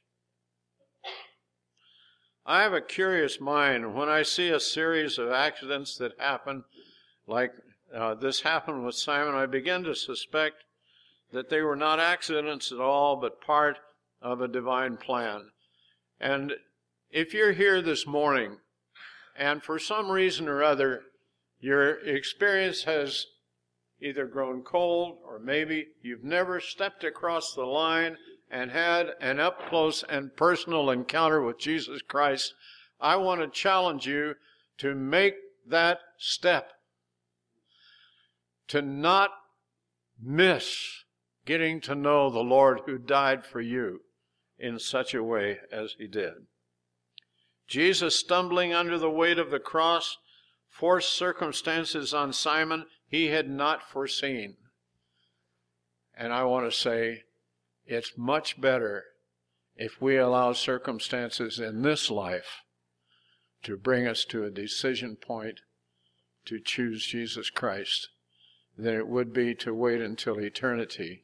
I 2.46 2.64
have 2.64 2.74
a 2.74 2.82
curious 2.82 3.40
mind. 3.40 3.96
When 3.96 4.10
I 4.10 4.24
see 4.24 4.50
a 4.50 4.60
series 4.60 5.18
of 5.18 5.32
accidents 5.32 5.98
that 5.98 6.20
happen, 6.20 6.66
like 7.26 7.54
uh, 7.96 8.16
this 8.16 8.42
happened 8.42 8.86
with 8.86 8.96
Simon, 8.96 9.36
I 9.36 9.46
begin 9.46 9.84
to 9.84 9.96
suspect 9.96 10.64
that 11.32 11.50
they 11.50 11.62
were 11.62 11.76
not 11.76 12.00
accidents 12.00 12.72
at 12.72 12.80
all, 12.80 13.16
but 13.16 13.42
part 13.42 13.78
of 14.22 14.42
a 14.42 14.48
divine 14.48 14.98
plan. 14.98 15.50
And 16.20 16.54
if 17.12 17.34
you're 17.34 17.54
here 17.54 17.82
this 17.82 18.06
morning 18.06 18.58
and 19.38 19.64
for 19.64 19.80
some 19.80 20.12
reason 20.12 20.48
or 20.48 20.64
other, 20.64 21.04
your 21.64 22.06
experience 22.06 22.84
has 22.84 23.26
either 24.02 24.26
grown 24.26 24.62
cold 24.64 25.18
or 25.26 25.40
maybe 25.40 25.88
you've 26.02 26.24
never 26.24 26.60
stepped 26.60 27.06
across 27.06 27.54
the 27.54 27.64
line 27.64 28.18
and 28.52 28.70
had 28.70 29.12
an 29.22 29.40
up 29.40 29.70
close 29.70 30.04
and 30.10 30.36
personal 30.36 30.90
encounter 30.90 31.42
with 31.42 31.58
Jesus 31.58 32.02
Christ, 32.02 32.54
I 33.00 33.16
want 33.16 33.40
to 33.40 33.48
challenge 33.48 34.06
you 34.06 34.36
to 34.80 34.94
make 34.94 35.36
that 35.66 36.00
step. 36.18 36.70
To 38.68 38.82
not 38.82 39.30
miss 40.22 41.06
getting 41.46 41.80
to 41.82 41.96
know 41.96 42.30
the 42.30 42.40
Lord 42.40 42.82
who 42.86 42.98
died 42.98 43.46
for 43.46 43.62
you 43.62 44.02
in 44.60 44.80
such 44.80 45.14
a 45.14 45.24
way 45.24 45.60
as 45.72 45.96
he 45.98 46.08
did. 46.08 46.34
Jesus, 47.68 48.20
stumbling 48.20 48.74
under 48.74 48.98
the 48.98 49.10
weight 49.10 49.40
of 49.40 49.50
the 49.50 49.60
cross, 49.60 50.18
forced 50.74 51.14
circumstances 51.14 52.14
on 52.14 52.34
Simon 52.34 52.86
he 53.08 53.28
had 53.28 53.48
not 53.48 53.88
foreseen. 53.88 54.58
And 56.18 56.34
I 56.34 56.44
want 56.46 56.70
to 56.70 56.76
say, 56.76 57.24
it's 57.86 58.18
much 58.18 58.60
better 58.60 59.04
if 59.76 60.02
we 60.02 60.18
allow 60.18 60.54
circumstances 60.54 61.60
in 61.60 61.84
this 61.84 62.10
life 62.10 62.62
to 63.64 63.78
bring 63.78 64.08
us 64.08 64.26
to 64.26 64.44
a 64.44 64.52
decision 64.52 65.16
point 65.16 65.62
to 66.46 66.60
choose 66.60 67.06
Jesus 67.06 67.50
Christ 67.50 68.10
than 68.78 68.96
it 68.96 69.08
would 69.08 69.32
be 69.32 69.54
to 69.56 69.74
wait 69.74 70.02
until 70.02 70.40
eternity 70.40 71.24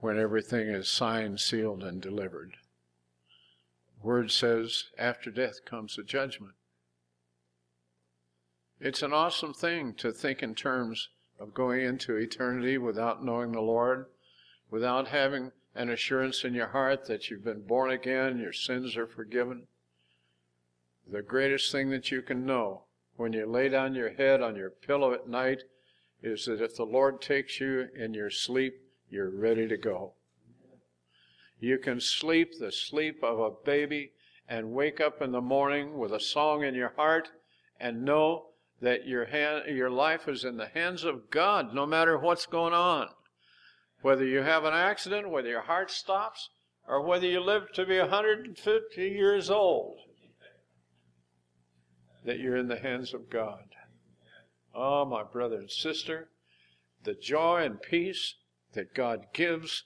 when 0.00 0.18
everything 0.18 0.68
is 0.68 0.90
signed, 0.90 1.40
sealed, 1.40 1.84
and 1.84 2.02
delivered. 2.02 2.56
Word 4.02 4.32
says, 4.32 4.86
after 4.98 5.30
death 5.30 5.64
comes 5.64 5.94
the 5.94 6.02
judgment. 6.02 6.54
It's 8.84 9.02
an 9.02 9.12
awesome 9.12 9.54
thing 9.54 9.94
to 9.98 10.10
think 10.10 10.42
in 10.42 10.56
terms 10.56 11.08
of 11.38 11.54
going 11.54 11.82
into 11.82 12.16
eternity 12.16 12.78
without 12.78 13.24
knowing 13.24 13.52
the 13.52 13.60
Lord, 13.60 14.06
without 14.72 15.06
having 15.06 15.52
an 15.76 15.88
assurance 15.88 16.42
in 16.42 16.52
your 16.52 16.66
heart 16.66 17.06
that 17.06 17.30
you've 17.30 17.44
been 17.44 17.62
born 17.62 17.92
again, 17.92 18.40
your 18.40 18.52
sins 18.52 18.96
are 18.96 19.06
forgiven. 19.06 19.68
The 21.08 21.22
greatest 21.22 21.70
thing 21.70 21.90
that 21.90 22.10
you 22.10 22.22
can 22.22 22.44
know 22.44 22.82
when 23.14 23.32
you 23.32 23.46
lay 23.46 23.68
down 23.68 23.94
your 23.94 24.14
head 24.14 24.42
on 24.42 24.56
your 24.56 24.70
pillow 24.70 25.12
at 25.12 25.28
night 25.28 25.62
is 26.20 26.46
that 26.46 26.60
if 26.60 26.74
the 26.74 26.82
Lord 26.82 27.22
takes 27.22 27.60
you 27.60 27.86
in 27.94 28.14
your 28.14 28.30
sleep, 28.30 28.80
you're 29.08 29.30
ready 29.30 29.68
to 29.68 29.76
go. 29.76 30.14
You 31.60 31.78
can 31.78 32.00
sleep 32.00 32.58
the 32.58 32.72
sleep 32.72 33.22
of 33.22 33.38
a 33.38 33.52
baby 33.64 34.10
and 34.48 34.72
wake 34.72 35.00
up 35.00 35.22
in 35.22 35.30
the 35.30 35.40
morning 35.40 35.98
with 35.98 36.12
a 36.12 36.18
song 36.18 36.64
in 36.64 36.74
your 36.74 36.94
heart 36.96 37.28
and 37.78 38.04
know 38.04 38.46
that 38.82 39.06
your 39.06 39.26
hand, 39.26 39.74
your 39.74 39.90
life 39.90 40.28
is 40.28 40.44
in 40.44 40.56
the 40.56 40.66
hands 40.66 41.04
of 41.04 41.30
God, 41.30 41.72
no 41.72 41.86
matter 41.86 42.18
what's 42.18 42.46
going 42.46 42.74
on. 42.74 43.08
Whether 44.02 44.26
you 44.26 44.42
have 44.42 44.64
an 44.64 44.74
accident, 44.74 45.30
whether 45.30 45.48
your 45.48 45.62
heart 45.62 45.90
stops, 45.90 46.50
or 46.86 47.00
whether 47.00 47.26
you 47.26 47.40
live 47.40 47.70
to 47.74 47.86
be 47.86 47.98
150 47.98 49.02
years 49.02 49.48
old, 49.48 49.98
that 52.24 52.40
you're 52.40 52.56
in 52.56 52.66
the 52.66 52.80
hands 52.80 53.14
of 53.14 53.30
God. 53.30 53.62
Oh, 54.74 55.04
my 55.04 55.22
brother 55.22 55.56
and 55.56 55.70
sister, 55.70 56.28
the 57.04 57.14
joy 57.14 57.62
and 57.64 57.80
peace 57.80 58.34
that 58.72 58.94
God 58.94 59.26
gives 59.32 59.84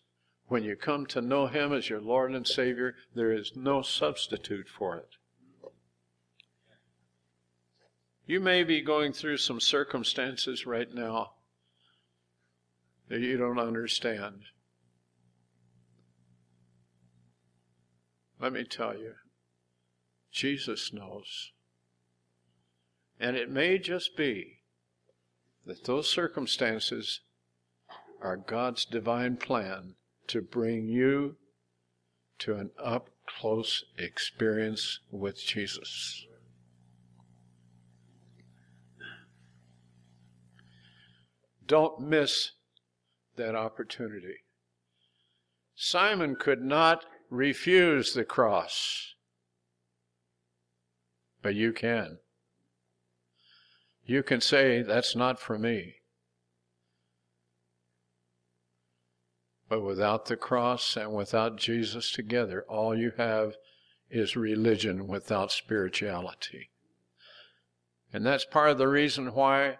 when 0.49 0.63
you 0.63 0.75
come 0.75 1.05
to 1.07 1.21
know 1.21 1.49
Him 1.49 1.73
as 1.73 1.91
your 1.91 2.01
Lord 2.01 2.33
and 2.33 2.47
Savior, 2.47 2.95
there 3.15 3.33
is 3.33 3.53
no 3.57 3.83
substitute 3.83 4.69
for 4.69 4.97
it. 4.97 5.16
You 8.27 8.41
may 8.41 8.65
be 8.65 8.81
going 8.83 9.13
through 9.13 9.37
some 9.37 9.61
circumstances 9.61 10.67
right 10.67 10.93
now 10.93 11.35
that 13.09 13.21
you 13.21 13.37
don't 13.37 13.61
understand. 13.61 14.43
Let 18.41 18.53
me 18.53 18.65
tell 18.65 18.97
you, 18.97 19.13
Jesus 20.33 20.93
knows. 20.93 21.53
And 23.21 23.37
it 23.37 23.49
may 23.49 23.79
just 23.79 24.17
be 24.17 24.59
that 25.65 25.85
those 25.85 26.11
circumstances 26.11 27.21
are 28.21 28.37
God's 28.37 28.85
divine 28.85 29.37
plan 29.37 29.95
to 30.27 30.43
bring 30.43 30.89
you 30.89 31.37
to 32.41 32.55
an 32.55 32.71
up 32.83 33.09
close 33.27 33.85
experience 33.97 34.99
with 35.11 35.39
Jesus. 35.39 36.27
Don't 41.67 42.01
miss 42.01 42.53
that 43.37 43.55
opportunity. 43.55 44.37
Simon 45.75 46.37
could 46.37 46.63
not 46.63 47.05
refuse 47.29 48.15
the 48.15 48.25
cross, 48.25 49.15
but 51.43 51.55
you 51.55 51.73
can. 51.73 52.19
You 54.05 54.23
can 54.23 54.41
say, 54.41 54.83
That's 54.83 55.17
not 55.17 55.41
for 55.41 55.59
me. 55.59 55.97
But 59.69 59.83
without 59.83 60.27
the 60.27 60.37
cross 60.37 60.97
and 60.97 61.13
without 61.13 61.57
Jesus 61.57 62.13
together, 62.13 62.65
all 62.69 62.97
you 62.97 63.13
have 63.19 63.57
is 64.09 64.37
religion 64.37 65.09
without 65.09 65.51
spirituality. 65.51 66.71
And 68.13 68.25
that's 68.25 68.45
part 68.45 68.71
of 68.71 68.79
the 68.79 68.87
reason 68.87 69.35
why 69.35 69.79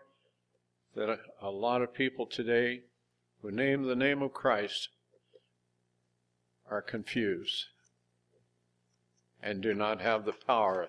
that 0.97 1.21
a, 1.43 1.51
lot 1.51 1.83
of 1.83 1.93
people 1.93 2.27
today 2.27 2.81
who 3.43 3.51
name 3.51 3.83
the 3.83 3.95
name 3.95 4.23
of 4.23 4.33
Christ 4.33 4.89
are 6.71 6.81
confused 6.81 7.67
and 9.43 9.63
do 9.63 9.75
not 9.75 10.01
have 10.01 10.25
the 10.25 10.33
power 10.33 10.89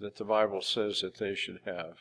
that 0.00 0.16
the 0.16 0.24
Bible 0.24 0.62
says 0.62 1.02
that 1.02 1.18
they 1.18 1.34
should 1.34 1.60
have. 1.66 1.98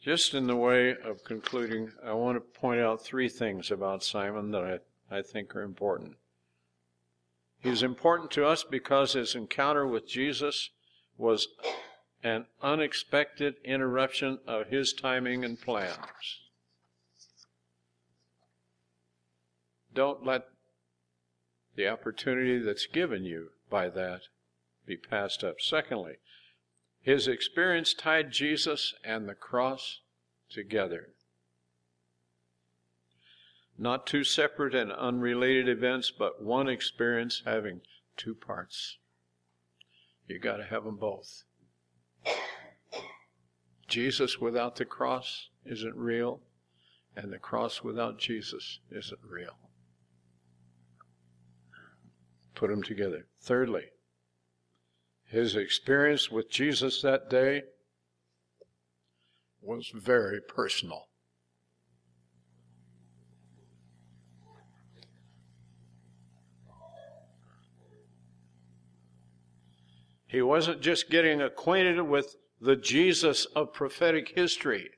Just 0.00 0.32
in 0.32 0.46
the 0.46 0.56
way 0.56 0.94
of 1.04 1.24
concluding, 1.24 1.90
I 2.02 2.12
want 2.12 2.36
to 2.36 2.60
point 2.60 2.80
out 2.80 3.02
three 3.02 3.28
things 3.28 3.72
about 3.72 4.04
Simon 4.04 4.52
that 4.52 4.80
I, 5.10 5.18
I 5.18 5.22
think 5.22 5.56
are 5.56 5.62
important. 5.62 6.14
He's 7.58 7.82
important 7.82 8.30
to 8.30 8.46
us 8.46 8.62
because 8.62 9.14
his 9.14 9.34
encounter 9.34 9.88
with 9.88 10.08
Jesus 10.08 10.70
was 11.16 11.48
an 12.22 12.46
unexpected 12.62 13.54
interruption 13.64 14.38
of 14.46 14.68
his 14.68 14.92
timing 14.92 15.44
and 15.44 15.60
plans. 15.60 16.40
Don't 19.94 20.24
let 20.24 20.48
the 21.76 21.88
opportunity 21.88 22.58
that's 22.58 22.86
given 22.86 23.24
you 23.24 23.50
by 23.70 23.88
that 23.88 24.22
be 24.86 24.96
passed 24.96 25.44
up. 25.44 25.60
Secondly, 25.60 26.16
his 27.00 27.28
experience 27.28 27.94
tied 27.94 28.32
Jesus 28.32 28.94
and 29.04 29.28
the 29.28 29.34
cross 29.34 30.00
together. 30.50 31.10
Not 33.78 34.06
two 34.06 34.24
separate 34.24 34.74
and 34.74 34.90
unrelated 34.90 35.68
events, 35.68 36.10
but 36.10 36.42
one 36.42 36.68
experience 36.68 37.42
having 37.44 37.80
two 38.16 38.34
parts. 38.34 38.96
You 40.26 40.40
got 40.40 40.56
to 40.56 40.64
have 40.64 40.84
them 40.84 40.96
both. 40.96 41.44
Jesus 43.88 44.38
without 44.38 44.76
the 44.76 44.84
cross 44.84 45.48
isn't 45.64 45.96
real, 45.96 46.40
and 47.16 47.32
the 47.32 47.38
cross 47.38 47.82
without 47.82 48.18
Jesus 48.18 48.80
isn't 48.90 49.20
real. 49.26 49.56
Put 52.54 52.70
them 52.70 52.82
together. 52.82 53.26
Thirdly, 53.40 53.86
his 55.24 55.56
experience 55.56 56.30
with 56.30 56.50
Jesus 56.50 57.02
that 57.02 57.30
day 57.30 57.62
was 59.60 59.90
very 59.94 60.40
personal. 60.40 61.08
He 70.26 70.42
wasn't 70.42 70.82
just 70.82 71.08
getting 71.08 71.40
acquainted 71.40 72.02
with 72.02 72.36
the 72.60 72.76
Jesus 72.76 73.44
of 73.46 73.72
prophetic 73.72 74.30
history. 74.34 74.90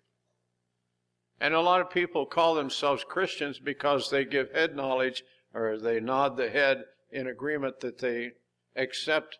And 1.40 1.54
a 1.54 1.60
lot 1.60 1.80
of 1.80 1.90
people 1.90 2.26
call 2.26 2.54
themselves 2.54 3.04
Christians 3.04 3.58
because 3.58 4.10
they 4.10 4.24
give 4.24 4.52
head 4.52 4.76
knowledge 4.76 5.22
or 5.54 5.78
they 5.78 6.00
nod 6.00 6.36
the 6.36 6.50
head 6.50 6.84
in 7.10 7.26
agreement 7.26 7.80
that 7.80 7.98
they 7.98 8.32
accept 8.76 9.38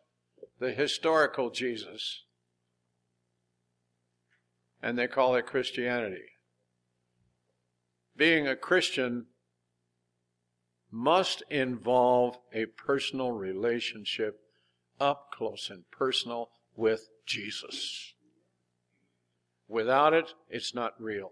the 0.59 0.72
historical 0.72 1.50
Jesus. 1.50 2.24
And 4.83 4.98
they 4.98 5.06
call 5.06 5.35
it 5.35 5.46
Christianity. 5.46 6.24
Being 8.16 8.48
a 8.48 8.56
Christian 8.56 9.26
must 10.90 11.42
involve 11.50 12.38
a 12.52 12.66
personal 12.66 13.30
relationship 13.30 14.40
up 14.98 15.30
close 15.33 15.70
and 15.70 15.85
personal 15.90 16.50
with 16.76 17.09
Jesus. 17.30 18.14
Without 19.68 20.12
it, 20.12 20.34
it's 20.48 20.74
not 20.74 21.00
real. 21.00 21.30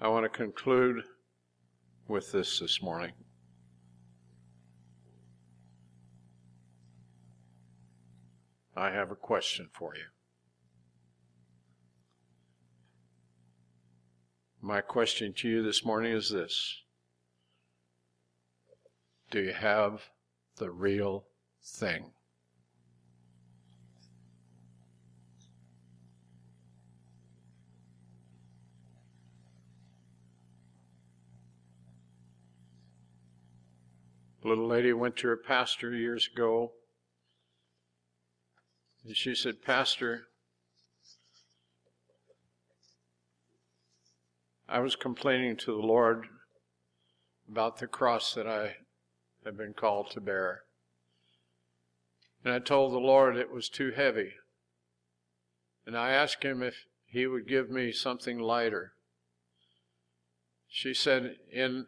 I 0.00 0.08
want 0.08 0.24
to 0.24 0.30
conclude 0.30 1.04
with 2.08 2.32
this 2.32 2.60
this 2.60 2.80
morning. 2.80 3.12
I 8.74 8.90
have 8.90 9.10
a 9.10 9.14
question 9.14 9.68
for 9.70 9.94
you. 9.94 10.04
My 14.62 14.80
question 14.80 15.34
to 15.34 15.48
you 15.48 15.62
this 15.62 15.84
morning 15.84 16.12
is 16.12 16.30
this 16.30 16.84
Do 19.30 19.40
you 19.40 19.52
have 19.52 20.10
the 20.56 20.72
real 20.72 21.24
thing? 21.62 22.10
Little 34.42 34.66
lady 34.66 34.92
went 34.92 35.16
to 35.18 35.28
her 35.28 35.36
pastor 35.36 35.94
years 35.94 36.28
ago, 36.34 36.72
and 39.04 39.16
she 39.16 39.36
said, 39.36 39.62
Pastor, 39.62 40.22
I 44.68 44.80
was 44.80 44.96
complaining 44.96 45.56
to 45.58 45.66
the 45.66 45.86
Lord 45.86 46.26
about 47.48 47.78
the 47.78 47.86
cross 47.86 48.34
that 48.34 48.48
I 48.48 48.76
had 49.44 49.56
been 49.56 49.74
called 49.74 50.10
to 50.10 50.20
bear. 50.20 50.62
And 52.44 52.52
I 52.52 52.58
told 52.58 52.92
the 52.92 52.98
Lord 52.98 53.36
it 53.36 53.52
was 53.52 53.68
too 53.68 53.92
heavy. 53.92 54.32
And 55.86 55.96
I 55.96 56.10
asked 56.10 56.42
him 56.42 56.62
if 56.62 56.86
he 57.06 57.26
would 57.26 57.48
give 57.48 57.70
me 57.70 57.92
something 57.92 58.38
lighter. 58.38 58.92
She 60.68 60.94
said, 60.94 61.36
in 61.50 61.86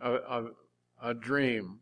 a, 0.00 0.12
a, 0.12 0.44
a 1.02 1.14
dream, 1.14 1.80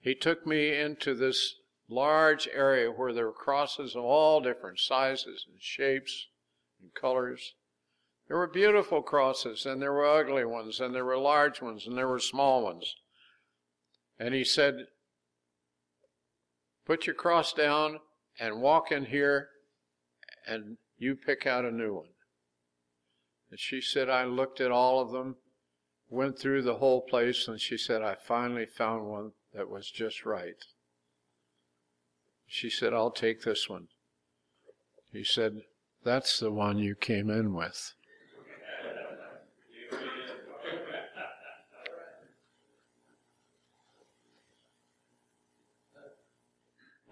he 0.00 0.14
took 0.14 0.46
me 0.46 0.74
into 0.78 1.14
this 1.14 1.56
large 1.88 2.48
area 2.52 2.90
where 2.90 3.12
there 3.12 3.26
were 3.26 3.32
crosses 3.32 3.94
of 3.94 4.04
all 4.04 4.40
different 4.40 4.78
sizes 4.78 5.44
and 5.48 5.60
shapes 5.60 6.28
and 6.80 6.94
colors. 6.94 7.54
There 8.28 8.36
were 8.36 8.48
beautiful 8.48 9.02
crosses, 9.02 9.66
and 9.66 9.80
there 9.80 9.92
were 9.92 10.06
ugly 10.06 10.44
ones, 10.44 10.80
and 10.80 10.94
there 10.94 11.04
were 11.04 11.18
large 11.18 11.62
ones, 11.62 11.86
and 11.86 11.96
there 11.96 12.08
were 12.08 12.18
small 12.18 12.64
ones. 12.64 12.96
And 14.18 14.34
he 14.34 14.42
said, 14.42 14.86
Put 16.84 17.06
your 17.06 17.14
cross 17.14 17.52
down 17.52 18.00
and 18.38 18.60
walk 18.60 18.90
in 18.90 19.06
here, 19.06 19.48
and 20.46 20.78
you 20.98 21.14
pick 21.14 21.46
out 21.46 21.64
a 21.64 21.70
new 21.70 21.94
one. 21.94 22.08
And 23.50 23.60
she 23.60 23.80
said, 23.80 24.08
I 24.08 24.24
looked 24.24 24.60
at 24.60 24.70
all 24.72 25.00
of 25.00 25.12
them, 25.12 25.36
went 26.08 26.38
through 26.38 26.62
the 26.62 26.76
whole 26.76 27.02
place, 27.02 27.46
and 27.46 27.60
she 27.60 27.76
said, 27.76 28.02
I 28.02 28.16
finally 28.16 28.66
found 28.66 29.06
one 29.06 29.32
that 29.54 29.70
was 29.70 29.90
just 29.90 30.24
right. 30.24 30.64
She 32.46 32.70
said, 32.70 32.92
I'll 32.92 33.10
take 33.10 33.42
this 33.42 33.68
one. 33.68 33.88
He 35.12 35.24
said, 35.24 35.62
That's 36.04 36.40
the 36.40 36.52
one 36.52 36.78
you 36.78 36.94
came 36.94 37.30
in 37.30 37.54
with. 37.54 37.94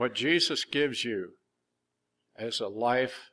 What 0.04 0.12
Jesus 0.12 0.66
gives 0.66 1.02
you 1.02 1.30
as 2.36 2.60
a 2.60 2.68
life 2.68 3.30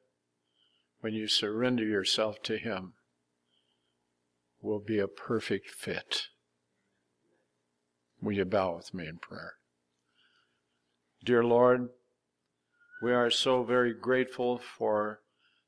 when 1.01 1.13
you 1.13 1.27
surrender 1.27 1.83
yourself 1.83 2.41
to 2.43 2.57
Him 2.57 2.93
will 4.61 4.79
be 4.79 4.97
a 4.97 5.09
perfect 5.09 5.69
fit. 5.69 6.27
Will 8.21 8.31
you 8.31 8.45
bow 8.45 8.77
with 8.77 8.93
me 8.93 9.05
in 9.05 9.17
prayer? 9.17 9.55
Dear 11.25 11.43
Lord, 11.43 11.89
we 13.03 13.11
are 13.11 13.29
so 13.29 13.63
very 13.63 13.93
grateful 13.93 14.57
for 14.57 15.19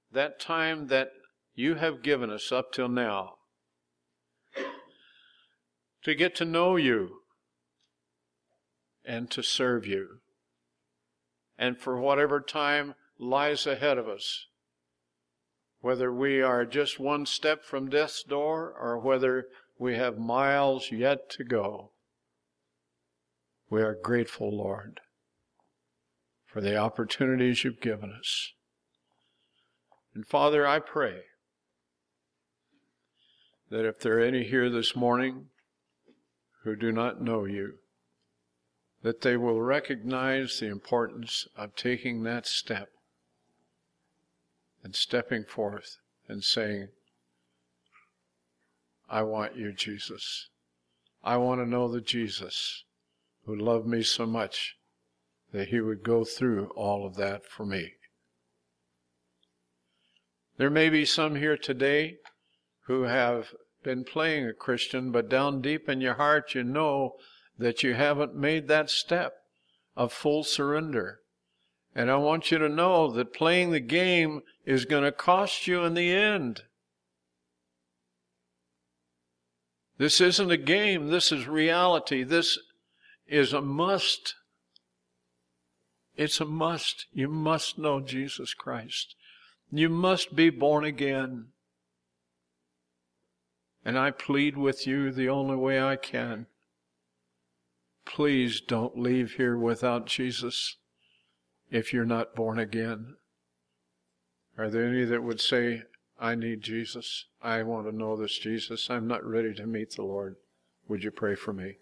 that 0.09 0.39
time 0.39 0.87
that 0.87 1.09
you 1.53 1.75
have 1.75 2.01
given 2.01 2.29
us 2.29 2.49
up 2.49 2.71
till 2.71 2.87
now 2.87 3.33
to 6.05 6.15
get 6.15 6.33
to 6.35 6.45
know 6.45 6.77
you 6.77 7.23
and 9.03 9.29
to 9.31 9.43
serve 9.43 9.85
you 9.85 10.21
and 11.57 11.77
for 11.77 11.99
whatever 11.99 12.39
time 12.41 12.95
lies 13.19 13.65
ahead 13.67 13.97
of 13.97 14.07
us. 14.07 14.47
Whether 15.81 16.13
we 16.13 16.41
are 16.41 16.65
just 16.65 16.99
one 16.99 17.25
step 17.25 17.63
from 17.63 17.89
death's 17.89 18.23
door 18.23 18.73
or 18.79 18.97
whether 18.97 19.47
we 19.77 19.95
have 19.95 20.17
miles 20.17 20.91
yet 20.91 21.29
to 21.31 21.43
go, 21.43 21.91
we 23.69 23.81
are 23.81 23.97
grateful, 24.01 24.55
Lord, 24.55 25.01
for 26.45 26.61
the 26.61 26.77
opportunities 26.77 27.63
you've 27.63 27.81
given 27.81 28.13
us. 28.17 28.53
And 30.13 30.25
Father, 30.25 30.65
I 30.65 30.79
pray 30.79 31.23
that 33.69 33.85
if 33.85 33.99
there 33.99 34.19
are 34.19 34.23
any 34.23 34.43
here 34.43 34.69
this 34.69 34.95
morning 34.95 35.47
who 36.63 36.75
do 36.75 36.91
not 36.91 37.21
know 37.21 37.45
you, 37.45 37.79
that 39.03 39.21
they 39.21 39.37
will 39.37 39.61
recognize 39.61 40.59
the 40.59 40.67
importance 40.67 41.47
of 41.57 41.75
taking 41.75 42.23
that 42.23 42.47
step 42.47 42.89
and 44.81 44.95
stepping 44.95 45.43
forth 45.43 45.97
and 46.27 46.43
saying, 46.43 46.87
I 49.09 49.21
want 49.23 49.57
you, 49.57 49.73
Jesus. 49.73 50.47
I 51.23 51.37
want 51.37 51.61
to 51.61 51.69
know 51.69 51.89
the 51.89 52.01
Jesus 52.01 52.85
who 53.45 53.55
loved 53.55 53.85
me 53.85 54.03
so 54.03 54.25
much 54.25 54.77
that 55.51 55.67
he 55.67 55.81
would 55.81 56.03
go 56.03 56.23
through 56.23 56.67
all 56.75 57.05
of 57.05 57.15
that 57.17 57.45
for 57.45 57.65
me. 57.65 57.93
There 60.57 60.69
may 60.69 60.89
be 60.89 61.03
some 61.03 61.35
here 61.35 61.57
today 61.57 62.17
who 62.85 63.03
have 63.03 63.53
been 63.83 64.05
playing 64.05 64.47
a 64.47 64.53
Christian, 64.53 65.11
but 65.11 65.29
down 65.29 65.61
deep 65.61 65.89
in 65.89 65.99
your 65.99 66.13
heart 66.15 66.55
you 66.55 66.63
know 66.63 67.15
that 67.57 67.83
you 67.83 67.93
haven't 67.93 68.35
made 68.35 68.67
that 68.67 68.89
step 68.89 69.43
of 69.95 70.11
full 70.11 70.43
surrender. 70.43 71.19
And 71.95 72.09
I 72.09 72.15
want 72.15 72.51
you 72.51 72.57
to 72.57 72.69
know 72.69 73.11
that 73.11 73.33
playing 73.33 73.71
the 73.71 73.79
game 73.79 74.41
is 74.65 74.85
going 74.85 75.03
to 75.03 75.11
cost 75.11 75.67
you 75.67 75.83
in 75.83 75.93
the 75.93 76.11
end. 76.11 76.63
This 79.97 80.19
isn't 80.19 80.51
a 80.51 80.57
game, 80.57 81.07
this 81.07 81.31
is 81.31 81.47
reality. 81.47 82.23
This 82.23 82.57
is 83.27 83.53
a 83.53 83.61
must. 83.61 84.35
It's 86.15 86.41
a 86.41 86.45
must. 86.45 87.05
You 87.13 87.27
must 87.27 87.77
know 87.77 87.99
Jesus 87.99 88.53
Christ. 88.53 89.15
You 89.71 89.89
must 89.89 90.35
be 90.35 90.49
born 90.49 90.83
again. 90.83 91.47
And 93.85 93.97
I 93.97 94.11
plead 94.11 94.57
with 94.57 94.87
you 94.87 95.11
the 95.11 95.29
only 95.29 95.55
way 95.55 95.81
I 95.81 95.95
can. 95.95 96.47
Please 98.13 98.61
don't 98.61 98.95
leave 98.95 99.33
here 99.33 99.57
without 99.57 100.05
Jesus 100.05 100.77
if 101.71 101.91
you're 101.91 102.05
not 102.05 102.35
born 102.35 102.59
again. 102.59 103.15
Are 104.55 104.69
there 104.69 104.87
any 104.87 105.03
that 105.03 105.23
would 105.23 105.41
say, 105.41 105.81
I 106.19 106.35
need 106.35 106.61
Jesus? 106.61 107.25
I 107.41 107.63
want 107.63 107.87
to 107.87 107.91
know 107.91 108.15
this 108.15 108.37
Jesus. 108.37 108.87
I'm 108.91 109.07
not 109.07 109.25
ready 109.25 109.51
to 109.55 109.65
meet 109.65 109.95
the 109.95 110.03
Lord. 110.03 110.35
Would 110.87 111.03
you 111.03 111.09
pray 111.09 111.33
for 111.33 111.53
me? 111.53 111.77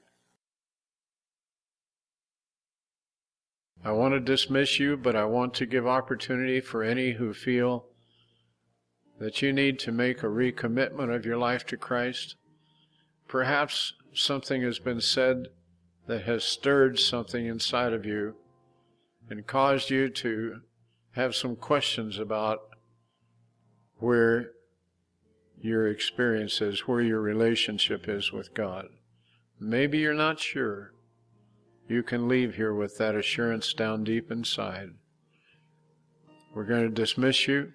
I 3.83 3.91
want 3.91 4.13
to 4.13 4.21
dismiss 4.21 4.79
you, 4.79 4.95
but 4.95 5.17
I 5.17 5.25
want 5.25 5.53
to 5.55 5.65
give 5.65 5.85
opportunity 5.85 6.61
for 6.61 6.81
any 6.81 7.11
who 7.11 7.33
feel 7.33 7.87
that 9.19 9.41
you 9.41 9.51
need 9.51 9.79
to 9.79 9.91
make 9.91 10.23
a 10.23 10.27
recommitment 10.27 11.13
of 11.13 11.25
your 11.25 11.37
life 11.37 11.65
to 11.65 11.75
Christ. 11.75 12.35
Perhaps 13.27 13.95
something 14.13 14.61
has 14.61 14.79
been 14.79 15.01
said 15.01 15.47
that 16.11 16.23
has 16.23 16.43
stirred 16.43 16.99
something 16.99 17.45
inside 17.45 17.93
of 17.93 18.05
you 18.05 18.35
and 19.29 19.47
caused 19.47 19.89
you 19.89 20.09
to 20.09 20.59
have 21.11 21.33
some 21.33 21.55
questions 21.55 22.19
about 22.19 22.59
where 23.95 24.51
your 25.57 25.87
experience 25.87 26.59
is, 26.59 26.81
where 26.81 26.99
your 26.99 27.21
relationship 27.21 28.09
is 28.09 28.33
with 28.33 28.53
God. 28.53 28.87
Maybe 29.57 29.99
you're 29.99 30.13
not 30.13 30.37
sure. 30.37 30.91
You 31.87 32.03
can 32.03 32.27
leave 32.27 32.55
here 32.55 32.73
with 32.73 32.97
that 32.97 33.15
assurance 33.15 33.73
down 33.73 34.03
deep 34.03 34.29
inside. 34.31 34.89
We're 36.53 36.65
going 36.65 36.83
to 36.83 36.89
dismiss 36.89 37.47
you. 37.47 37.71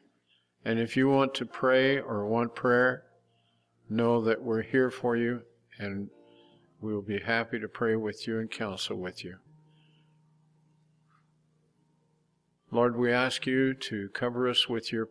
And 0.62 0.78
if 0.78 0.94
you 0.94 1.08
want 1.08 1.32
to 1.36 1.46
pray 1.46 2.00
or 2.00 2.26
want 2.26 2.54
prayer, 2.54 3.04
know 3.88 4.20
that 4.20 4.42
we're 4.42 4.60
here 4.60 4.90
for 4.90 5.16
you 5.16 5.40
and 5.78 6.10
we 6.80 6.92
will 6.92 7.02
be 7.02 7.20
happy 7.20 7.58
to 7.58 7.68
pray 7.68 7.96
with 7.96 8.26
you 8.26 8.38
and 8.38 8.50
counsel 8.50 8.96
with 8.96 9.24
you. 9.24 9.36
Lord, 12.70 12.96
we 12.96 13.12
ask 13.12 13.46
you 13.46 13.74
to 13.74 14.08
cover 14.10 14.48
us 14.48 14.68
with 14.68 14.92
your, 14.92 15.08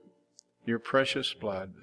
your 0.65 0.79
precious 0.79 1.33
blood, 1.33 1.73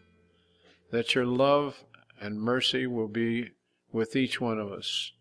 that 0.90 1.14
your 1.14 1.26
love 1.26 1.84
and 2.20 2.40
mercy 2.40 2.86
will 2.86 3.08
be 3.08 3.50
with 3.90 4.14
each 4.14 4.40
one 4.40 4.58
of 4.58 4.70
us. 4.70 5.12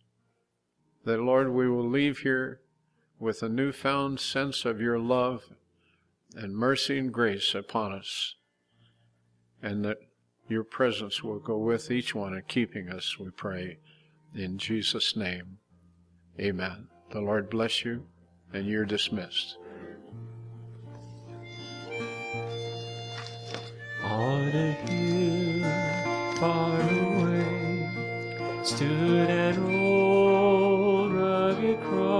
That, 1.06 1.22
Lord, 1.22 1.52
we 1.52 1.68
will 1.70 1.88
leave 1.90 2.20
here 2.20 2.62
with 3.20 3.42
a 3.42 3.50
newfound 3.50 4.20
sense 4.20 4.66
of 4.66 4.82
your 4.82 5.00
love 5.00 5.46
and 6.36 6.56
mercy 6.56 6.98
and 6.98 7.12
grace 7.12 7.56
upon 7.56 7.92
us, 7.92 8.36
and 9.64 9.84
that 9.86 9.98
your 10.48 10.64
presence 10.64 11.24
will 11.24 11.40
go 11.40 11.58
with 11.58 11.90
each 11.90 12.14
one 12.14 12.34
in 12.34 12.44
keeping 12.48 12.90
us, 12.90 13.18
we 13.18 13.30
pray. 13.32 13.78
In 14.34 14.58
Jesus' 14.58 15.18
name, 15.18 15.58
amen. 16.40 16.88
The 17.12 17.20
Lord 17.20 17.50
bless 17.50 17.84
you, 17.84 18.06
and 18.54 18.66
you're 18.66 18.86
dismissed. 18.86 19.58
On 24.04 24.48
a 24.48 24.72
hill 24.72 26.36
far 26.38 26.80
away 26.80 27.90
stood 28.64 29.30
an 29.30 29.60
old 29.86 31.14
rugged 31.14 31.82
cross, 31.82 32.11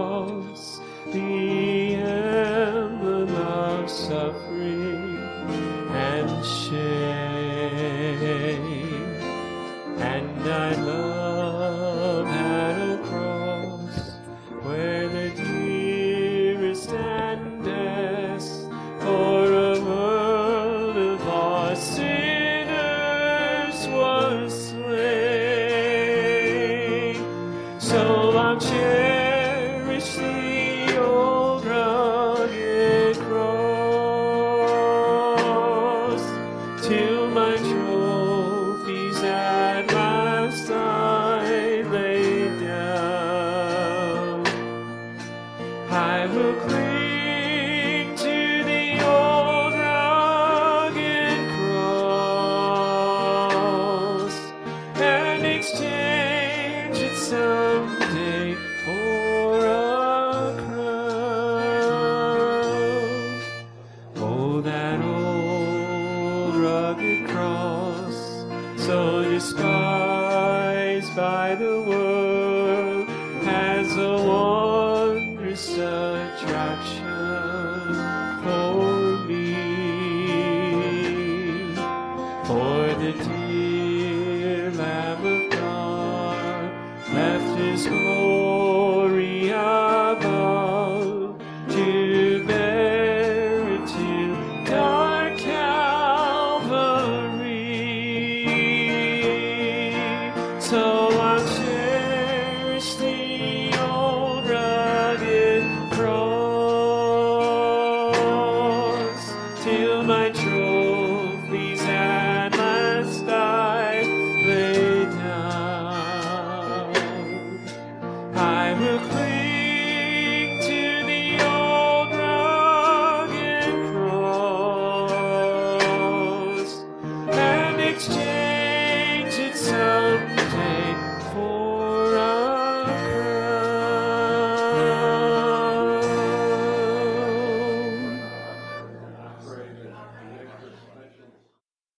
dear 83.14 84.72
Lamb 84.72 85.26
of 85.26 85.52
God 85.52 86.72
left 87.14 87.60
his 87.60 87.88
glory 87.88 88.41